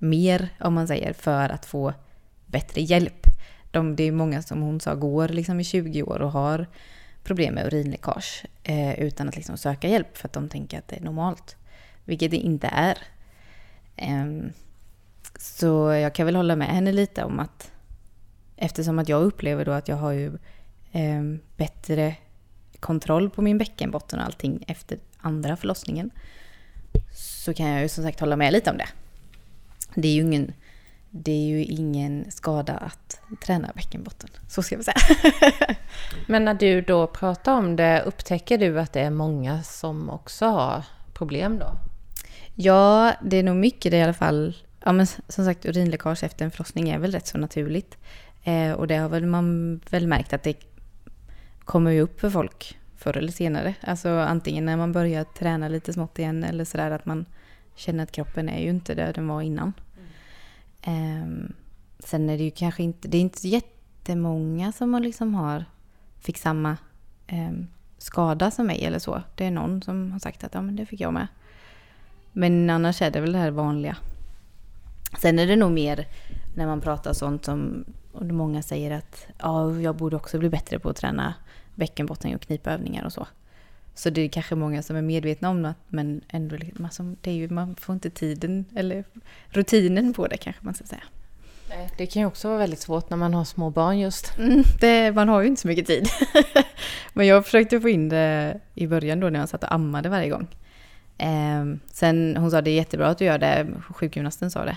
mer, 0.00 0.48
om 0.60 0.74
man 0.74 0.86
säger, 0.88 1.12
för 1.12 1.48
att 1.48 1.66
få 1.66 1.94
bättre 2.46 2.80
hjälp. 2.80 3.26
De, 3.70 3.96
det 3.96 4.04
är 4.04 4.12
många 4.12 4.42
som 4.42 4.62
hon 4.62 4.80
sa 4.80 4.94
går 4.94 5.28
liksom 5.28 5.60
i 5.60 5.64
20 5.64 6.02
år 6.02 6.22
och 6.22 6.32
har 6.32 6.66
problem 7.24 7.54
med 7.54 7.66
urinläckage 7.66 8.44
eh, 8.62 9.00
utan 9.00 9.28
att 9.28 9.36
liksom 9.36 9.56
söka 9.56 9.88
hjälp 9.88 10.16
för 10.16 10.28
att 10.28 10.32
de 10.32 10.48
tänker 10.48 10.78
att 10.78 10.88
det 10.88 10.96
är 10.96 11.00
normalt. 11.00 11.56
Vilket 12.04 12.30
det 12.30 12.36
inte 12.36 12.66
är. 12.66 12.98
Eh, 13.96 14.26
så 15.38 15.92
jag 15.92 16.14
kan 16.14 16.26
väl 16.26 16.36
hålla 16.36 16.56
med 16.56 16.68
henne 16.68 16.92
lite 16.92 17.24
om 17.24 17.40
att 17.40 17.72
eftersom 18.56 18.98
att 18.98 19.08
jag 19.08 19.22
upplever 19.22 19.64
då 19.64 19.72
att 19.72 19.88
jag 19.88 19.96
har 19.96 20.12
ju 20.12 20.26
eh, 20.92 21.22
bättre 21.56 22.14
kontroll 22.80 23.30
på 23.30 23.42
min 23.42 23.58
bäckenbotten 23.58 24.18
och 24.18 24.24
allting 24.24 24.64
efter 24.66 24.98
andra 25.18 25.56
förlossningen 25.56 26.10
så 27.14 27.54
kan 27.54 27.68
jag 27.68 27.82
ju 27.82 27.88
som 27.88 28.04
sagt 28.04 28.20
hålla 28.20 28.36
med 28.36 28.52
lite 28.52 28.70
om 28.70 28.76
det. 28.76 28.88
Det 29.94 30.08
är 30.08 30.12
ju 30.12 30.20
ingen, 30.20 30.52
det 31.10 31.32
är 31.32 31.46
ju 31.46 31.64
ingen 31.64 32.30
skada 32.30 32.72
att 32.72 33.20
träna 33.44 33.72
bäckenbotten, 33.74 34.30
så 34.48 34.62
ska 34.62 34.76
vi 34.76 34.84
säga. 34.84 34.96
Men 36.26 36.44
när 36.44 36.54
du 36.54 36.80
då 36.80 37.06
pratar 37.06 37.54
om 37.54 37.76
det, 37.76 38.02
upptäcker 38.02 38.58
du 38.58 38.80
att 38.80 38.92
det 38.92 39.00
är 39.00 39.10
många 39.10 39.62
som 39.62 40.10
också 40.10 40.46
har 40.46 40.84
problem 41.12 41.58
då? 41.58 41.72
Ja, 42.54 43.12
det 43.22 43.36
är 43.36 43.42
nog 43.42 43.56
mycket 43.56 43.90
det 43.92 43.98
i 43.98 44.02
alla 44.02 44.14
fall. 44.14 44.56
Ja, 44.84 44.92
men 44.92 45.06
som 45.06 45.44
sagt, 45.44 45.66
urinläckage 45.66 46.24
efter 46.24 46.44
en 46.44 46.50
förlossning 46.50 46.88
är 46.88 46.98
väl 46.98 47.12
rätt 47.12 47.26
så 47.26 47.38
naturligt. 47.38 47.98
Eh, 48.44 48.72
och 48.72 48.86
det 48.86 48.96
har 48.96 49.08
väl 49.08 49.26
man 49.26 49.80
väl 49.90 50.06
märkt 50.06 50.32
att 50.32 50.42
det 50.42 50.56
kommer 51.64 51.90
ju 51.90 52.00
upp 52.00 52.20
för 52.20 52.30
folk 52.30 52.78
förr 52.96 53.16
eller 53.16 53.32
senare. 53.32 53.74
Alltså 53.80 54.08
antingen 54.08 54.64
när 54.64 54.76
man 54.76 54.92
börjar 54.92 55.24
träna 55.24 55.68
lite 55.68 55.92
smått 55.92 56.18
igen 56.18 56.44
eller 56.44 56.64
sådär 56.64 56.90
att 56.90 57.06
man 57.06 57.26
känner 57.80 58.02
att 58.02 58.12
kroppen 58.12 58.48
är 58.48 58.60
ju 58.60 58.70
inte 58.70 58.94
där 58.94 59.12
den 59.12 59.28
var 59.28 59.42
innan. 59.42 59.72
Um, 60.86 61.52
sen 61.98 62.30
är 62.30 62.38
det 62.38 62.44
ju 62.44 62.50
kanske 62.50 62.82
inte, 62.82 63.08
det 63.08 63.16
är 63.16 63.20
inte 63.20 63.48
jättemånga 63.48 64.72
som 64.72 64.94
har 64.94 65.00
liksom 65.00 65.34
har, 65.34 65.64
fick 66.18 66.38
samma 66.38 66.76
um, 67.32 67.66
skada 67.98 68.50
som 68.50 68.66
mig 68.66 68.84
eller 68.84 68.98
så. 68.98 69.22
Det 69.34 69.44
är 69.44 69.50
någon 69.50 69.82
som 69.82 70.12
har 70.12 70.18
sagt 70.18 70.44
att 70.44 70.54
ja 70.54 70.62
men 70.62 70.76
det 70.76 70.86
fick 70.86 71.00
jag 71.00 71.14
med. 71.14 71.26
Men 72.32 72.70
annars 72.70 73.02
är 73.02 73.10
det 73.10 73.20
väl 73.20 73.32
det 73.32 73.38
här 73.38 73.50
vanliga. 73.50 73.96
Sen 75.18 75.38
är 75.38 75.46
det 75.46 75.56
nog 75.56 75.72
mer 75.72 76.06
när 76.56 76.66
man 76.66 76.80
pratar 76.80 77.12
sånt 77.12 77.44
som, 77.44 77.84
och 78.12 78.26
många 78.26 78.62
säger 78.62 78.90
att 78.90 79.26
ja, 79.38 79.80
jag 79.80 79.96
borde 79.96 80.16
också 80.16 80.38
bli 80.38 80.48
bättre 80.48 80.78
på 80.78 80.88
att 80.88 80.96
träna 80.96 81.34
bäckenbotten 81.74 82.34
och 82.34 82.40
knipövningar 82.40 83.04
och 83.04 83.12
så. 83.12 83.26
Så 83.94 84.10
det 84.10 84.20
är 84.20 84.28
kanske 84.28 84.54
många 84.54 84.82
som 84.82 84.96
är 84.96 85.02
medvetna 85.02 85.50
om 85.50 85.62
det, 85.62 85.74
men 85.88 86.20
ändå, 86.28 86.56
liksom, 86.56 87.16
det 87.20 87.30
är 87.30 87.34
ju, 87.34 87.48
man 87.48 87.76
får 87.76 87.92
inte 87.92 88.10
tiden 88.10 88.64
eller 88.76 89.04
rutinen 89.48 90.14
på 90.14 90.26
det 90.26 90.36
kanske 90.36 90.64
man 90.64 90.74
ska 90.74 90.84
säga. 90.84 91.02
Det 91.98 92.06
kan 92.06 92.22
ju 92.22 92.26
också 92.26 92.48
vara 92.48 92.58
väldigt 92.58 92.80
svårt 92.80 93.10
när 93.10 93.16
man 93.16 93.34
har 93.34 93.44
små 93.44 93.70
barn 93.70 93.98
just. 93.98 94.38
Mm, 94.38 94.62
det, 94.80 95.12
man 95.12 95.28
har 95.28 95.40
ju 95.40 95.46
inte 95.46 95.60
så 95.60 95.68
mycket 95.68 95.86
tid. 95.86 96.08
men 97.12 97.26
jag 97.26 97.44
försökte 97.44 97.80
få 97.80 97.88
in 97.88 98.08
det 98.08 98.60
i 98.74 98.86
början 98.86 99.20
då 99.20 99.28
när 99.28 99.40
jag 99.40 99.48
satt 99.48 99.64
och 99.64 99.74
ammade 99.74 100.08
varje 100.08 100.28
gång. 100.28 100.48
Eh, 101.18 101.64
sen 101.92 102.36
hon 102.36 102.50
sa 102.50 102.62
det 102.62 102.70
är 102.70 102.74
jättebra 102.74 103.08
att 103.08 103.18
du 103.18 103.24
gör 103.24 103.38
det, 103.38 103.66
sjukgymnasten 103.94 104.50
sa 104.50 104.64
det. 104.64 104.76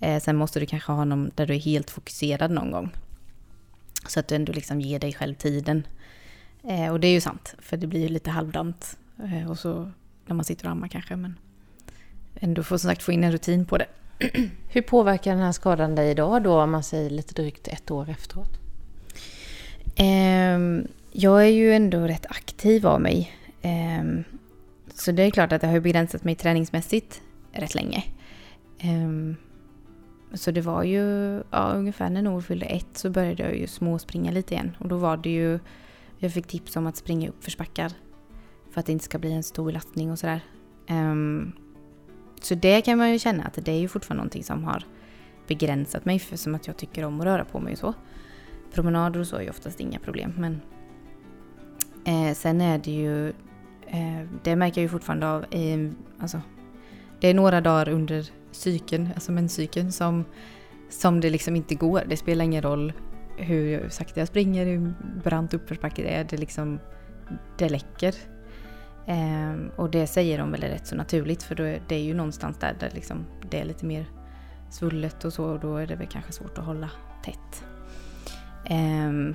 Eh, 0.00 0.20
sen 0.20 0.36
måste 0.36 0.60
du 0.60 0.66
kanske 0.66 0.92
ha 0.92 1.04
någon 1.04 1.30
där 1.34 1.46
du 1.46 1.54
är 1.54 1.58
helt 1.58 1.90
fokuserad 1.90 2.50
någon 2.50 2.70
gång. 2.70 2.90
Så 4.08 4.20
att 4.20 4.28
du 4.28 4.34
ändå 4.34 4.52
liksom 4.52 4.80
ger 4.80 4.98
dig 4.98 5.12
själv 5.12 5.34
tiden. 5.34 5.86
Eh, 6.62 6.92
och 6.92 7.00
det 7.00 7.08
är 7.08 7.12
ju 7.12 7.20
sant, 7.20 7.54
för 7.58 7.76
det 7.76 7.86
blir 7.86 8.00
ju 8.00 8.08
lite 8.08 8.30
halvdant. 8.30 8.98
Eh, 9.24 9.50
och 9.50 9.58
så 9.58 9.90
när 10.26 10.34
man 10.34 10.44
sitter 10.44 10.64
och 10.66 10.72
ammar 10.72 10.88
kanske, 10.88 11.16
men 11.16 11.38
ändå 12.34 12.62
få, 12.62 12.78
som 12.78 12.90
sagt, 12.90 13.02
få 13.02 13.12
in 13.12 13.24
en 13.24 13.32
rutin 13.32 13.66
på 13.66 13.78
det. 13.78 13.86
Hur 14.68 14.82
påverkar 14.82 15.30
den 15.30 15.42
här 15.42 15.52
skadan 15.52 15.94
dig 15.94 16.10
idag 16.10 16.42
då, 16.42 16.60
om 16.60 16.70
man 16.70 16.82
säger 16.82 17.10
lite 17.10 17.34
drygt 17.34 17.68
ett 17.68 17.90
år 17.90 18.10
efteråt? 18.10 18.60
Eh, 19.96 20.84
jag 21.12 21.42
är 21.42 21.50
ju 21.50 21.74
ändå 21.74 21.98
rätt 21.98 22.26
aktiv 22.26 22.86
av 22.86 23.00
mig. 23.00 23.32
Eh, 23.62 24.04
så 24.94 25.12
det 25.12 25.22
är 25.22 25.30
klart 25.30 25.52
att 25.52 25.60
det 25.60 25.66
har 25.66 25.80
begränsat 25.80 26.24
mig 26.24 26.34
träningsmässigt 26.34 27.22
rätt 27.52 27.74
länge. 27.74 28.04
Um, 28.84 29.36
så 30.34 30.50
det 30.50 30.60
var 30.60 30.82
ju 30.82 31.36
ja, 31.50 31.72
ungefär 31.74 32.10
när 32.10 32.22
Nor 32.22 32.40
fyllde 32.40 32.66
ett 32.66 32.86
så 32.98 33.10
började 33.10 33.42
jag 33.42 33.56
ju 33.56 33.66
småspringa 33.66 34.30
lite 34.30 34.54
igen. 34.54 34.76
Och 34.78 34.88
då 34.88 34.96
var 34.96 35.16
det 35.16 35.30
ju, 35.30 35.58
jag 36.20 36.32
fick 36.32 36.46
tips 36.46 36.76
om 36.76 36.86
att 36.86 36.96
springa 36.96 37.28
upp 37.28 37.44
för 37.44 37.50
spackar. 37.50 37.92
För 38.70 38.80
att 38.80 38.86
det 38.86 38.92
inte 38.92 39.04
ska 39.04 39.18
bli 39.18 39.32
en 39.32 39.42
stor 39.42 39.66
belastning 39.66 40.10
och 40.10 40.18
sådär. 40.18 40.40
Um, 40.90 41.52
så 42.40 42.54
det 42.54 42.80
kan 42.80 42.98
man 42.98 43.12
ju 43.12 43.18
känna 43.18 43.44
att 43.44 43.58
det 43.64 43.72
är 43.72 43.78
ju 43.78 43.88
fortfarande 43.88 44.20
någonting 44.20 44.44
som 44.44 44.64
har 44.64 44.84
begränsat 45.46 46.04
mig 46.04 46.18
för 46.18 46.36
som 46.36 46.54
att 46.54 46.66
jag 46.66 46.76
tycker 46.76 47.04
om 47.04 47.20
att 47.20 47.26
röra 47.26 47.44
på 47.44 47.60
mig 47.60 47.72
och 47.72 47.78
så. 47.78 47.94
Promenader 48.72 49.20
och 49.20 49.26
så 49.26 49.36
är 49.36 49.40
ju 49.40 49.50
oftast 49.50 49.80
inga 49.80 49.98
problem 49.98 50.32
men 50.38 50.60
eh, 52.04 52.34
sen 52.34 52.60
är 52.60 52.78
det 52.78 52.90
ju, 52.90 53.28
eh, 53.86 54.28
det 54.42 54.56
märker 54.56 54.80
jag 54.80 54.82
ju 54.82 54.88
fortfarande 54.88 55.28
av, 55.28 55.44
eh, 55.50 55.90
alltså 56.18 56.40
det 57.20 57.28
är 57.28 57.34
några 57.34 57.60
dagar 57.60 57.88
under 57.88 58.30
cykeln, 58.50 59.08
alltså 59.14 59.32
menscykeln, 59.32 59.92
som, 59.92 60.24
som 60.88 61.20
det 61.20 61.30
liksom 61.30 61.56
inte 61.56 61.74
går. 61.74 62.02
Det 62.08 62.16
spelar 62.16 62.44
ingen 62.44 62.62
roll 62.62 62.92
hur 63.36 63.88
sakta 63.88 64.20
jag 64.20 64.28
springer, 64.28 64.66
hur 64.66 64.92
brant 65.24 65.54
uppförsbacke 65.54 66.02
det 66.02 66.08
är, 66.08 66.24
det 66.24 66.36
liksom, 66.36 66.80
det 67.58 67.68
läcker. 67.68 68.14
Ehm, 69.06 69.70
och 69.76 69.90
det 69.90 70.06
säger 70.06 70.38
de 70.38 70.52
väl 70.52 70.62
är 70.62 70.68
rätt 70.68 70.86
så 70.86 70.96
naturligt 70.96 71.42
för 71.42 71.54
då 71.54 71.62
är, 71.62 71.82
det 71.88 71.94
är 71.94 72.02
ju 72.02 72.14
någonstans 72.14 72.58
där, 72.58 72.76
där 72.80 72.90
liksom 72.94 73.26
det 73.50 73.60
är 73.60 73.64
lite 73.64 73.86
mer 73.86 74.06
svullet 74.70 75.24
och 75.24 75.32
så 75.32 75.44
och 75.44 75.60
då 75.60 75.76
är 75.76 75.86
det 75.86 75.96
väl 75.96 76.06
kanske 76.06 76.32
svårt 76.32 76.58
att 76.58 76.64
hålla 76.64 76.90
tätt. 77.24 77.64
Ehm, 78.64 79.34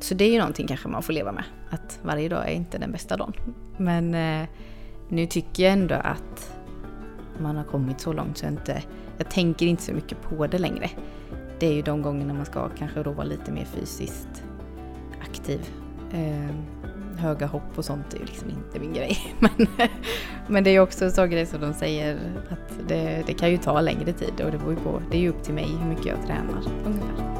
så 0.00 0.14
det 0.14 0.24
är 0.24 0.32
ju 0.32 0.38
någonting 0.38 0.66
kanske 0.66 0.88
man 0.88 1.02
får 1.02 1.12
leva 1.12 1.32
med, 1.32 1.44
att 1.70 2.00
varje 2.02 2.28
dag 2.28 2.48
är 2.48 2.54
inte 2.54 2.78
den 2.78 2.92
bästa 2.92 3.16
dagen. 3.16 3.32
Men 3.76 4.14
eh, 4.14 4.48
nu 5.08 5.26
tycker 5.26 5.62
jag 5.62 5.72
ändå 5.72 5.94
att 5.94 6.58
man 7.38 7.56
har 7.56 7.64
kommit 7.64 8.00
så 8.00 8.12
långt 8.12 8.38
så 8.38 8.44
jag 8.44 8.52
inte, 8.52 8.82
jag 9.18 9.30
tänker 9.30 9.66
inte 9.66 9.82
så 9.82 9.92
mycket 9.92 10.22
på 10.22 10.46
det 10.46 10.58
längre. 10.58 10.90
Det 11.62 11.68
är 11.68 11.72
ju 11.72 11.82
de 11.82 12.02
gångerna 12.02 12.34
man 12.34 12.46
ska 12.46 12.68
kanske 12.68 13.02
då 13.02 13.10
vara 13.10 13.26
lite 13.26 13.52
mer 13.52 13.64
fysiskt 13.64 14.44
aktiv. 15.20 15.60
Eh, 16.12 16.54
höga 17.18 17.46
hopp 17.46 17.78
och 17.78 17.84
sånt 17.84 18.14
är 18.14 18.18
ju 18.18 18.24
liksom 18.24 18.50
inte 18.50 18.80
min 18.80 18.92
grej. 18.92 19.18
Men, 19.38 19.66
men 20.46 20.64
det 20.64 20.70
är 20.70 20.80
också 20.80 21.10
så 21.10 21.26
grej 21.26 21.46
som 21.46 21.60
de 21.60 21.74
säger 21.74 22.18
att 22.50 22.88
det, 22.88 23.22
det 23.26 23.34
kan 23.34 23.50
ju 23.50 23.56
ta 23.56 23.80
längre 23.80 24.12
tid 24.12 24.40
och 24.44 24.50
det 24.50 24.58
beror 24.58 24.70
ju 24.70 24.78
på, 24.78 25.02
det 25.10 25.16
är 25.16 25.20
ju 25.20 25.28
upp 25.28 25.42
till 25.42 25.54
mig 25.54 25.66
hur 25.80 25.88
mycket 25.88 26.06
jag 26.06 26.26
tränar 26.26 26.62
ungefär. 26.86 27.34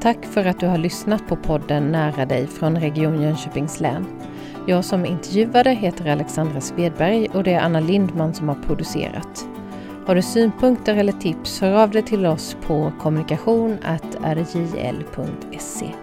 Tack 0.00 0.24
för 0.24 0.44
att 0.44 0.60
du 0.60 0.66
har 0.66 0.78
lyssnat 0.78 1.28
på 1.28 1.36
podden 1.36 1.92
Nära 1.92 2.26
dig 2.26 2.46
från 2.46 2.80
Region 2.80 3.22
Jönköpings 3.22 3.80
län. 3.80 4.06
Jag 4.66 4.84
som 4.84 5.06
intervjuade 5.06 5.70
heter 5.70 6.10
Alexandra 6.10 6.60
Svedberg 6.60 7.28
och 7.34 7.44
det 7.44 7.52
är 7.52 7.60
Anna 7.60 7.80
Lindman 7.80 8.34
som 8.34 8.48
har 8.48 8.56
producerat. 8.56 9.48
Har 10.08 10.14
du 10.14 10.22
synpunkter 10.22 10.96
eller 10.96 11.12
tips, 11.12 11.60
hör 11.60 11.82
av 11.82 11.90
dig 11.90 12.02
till 12.02 12.26
oss 12.26 12.56
på 12.62 12.92
kommunikation.rjl.se. 12.98 15.94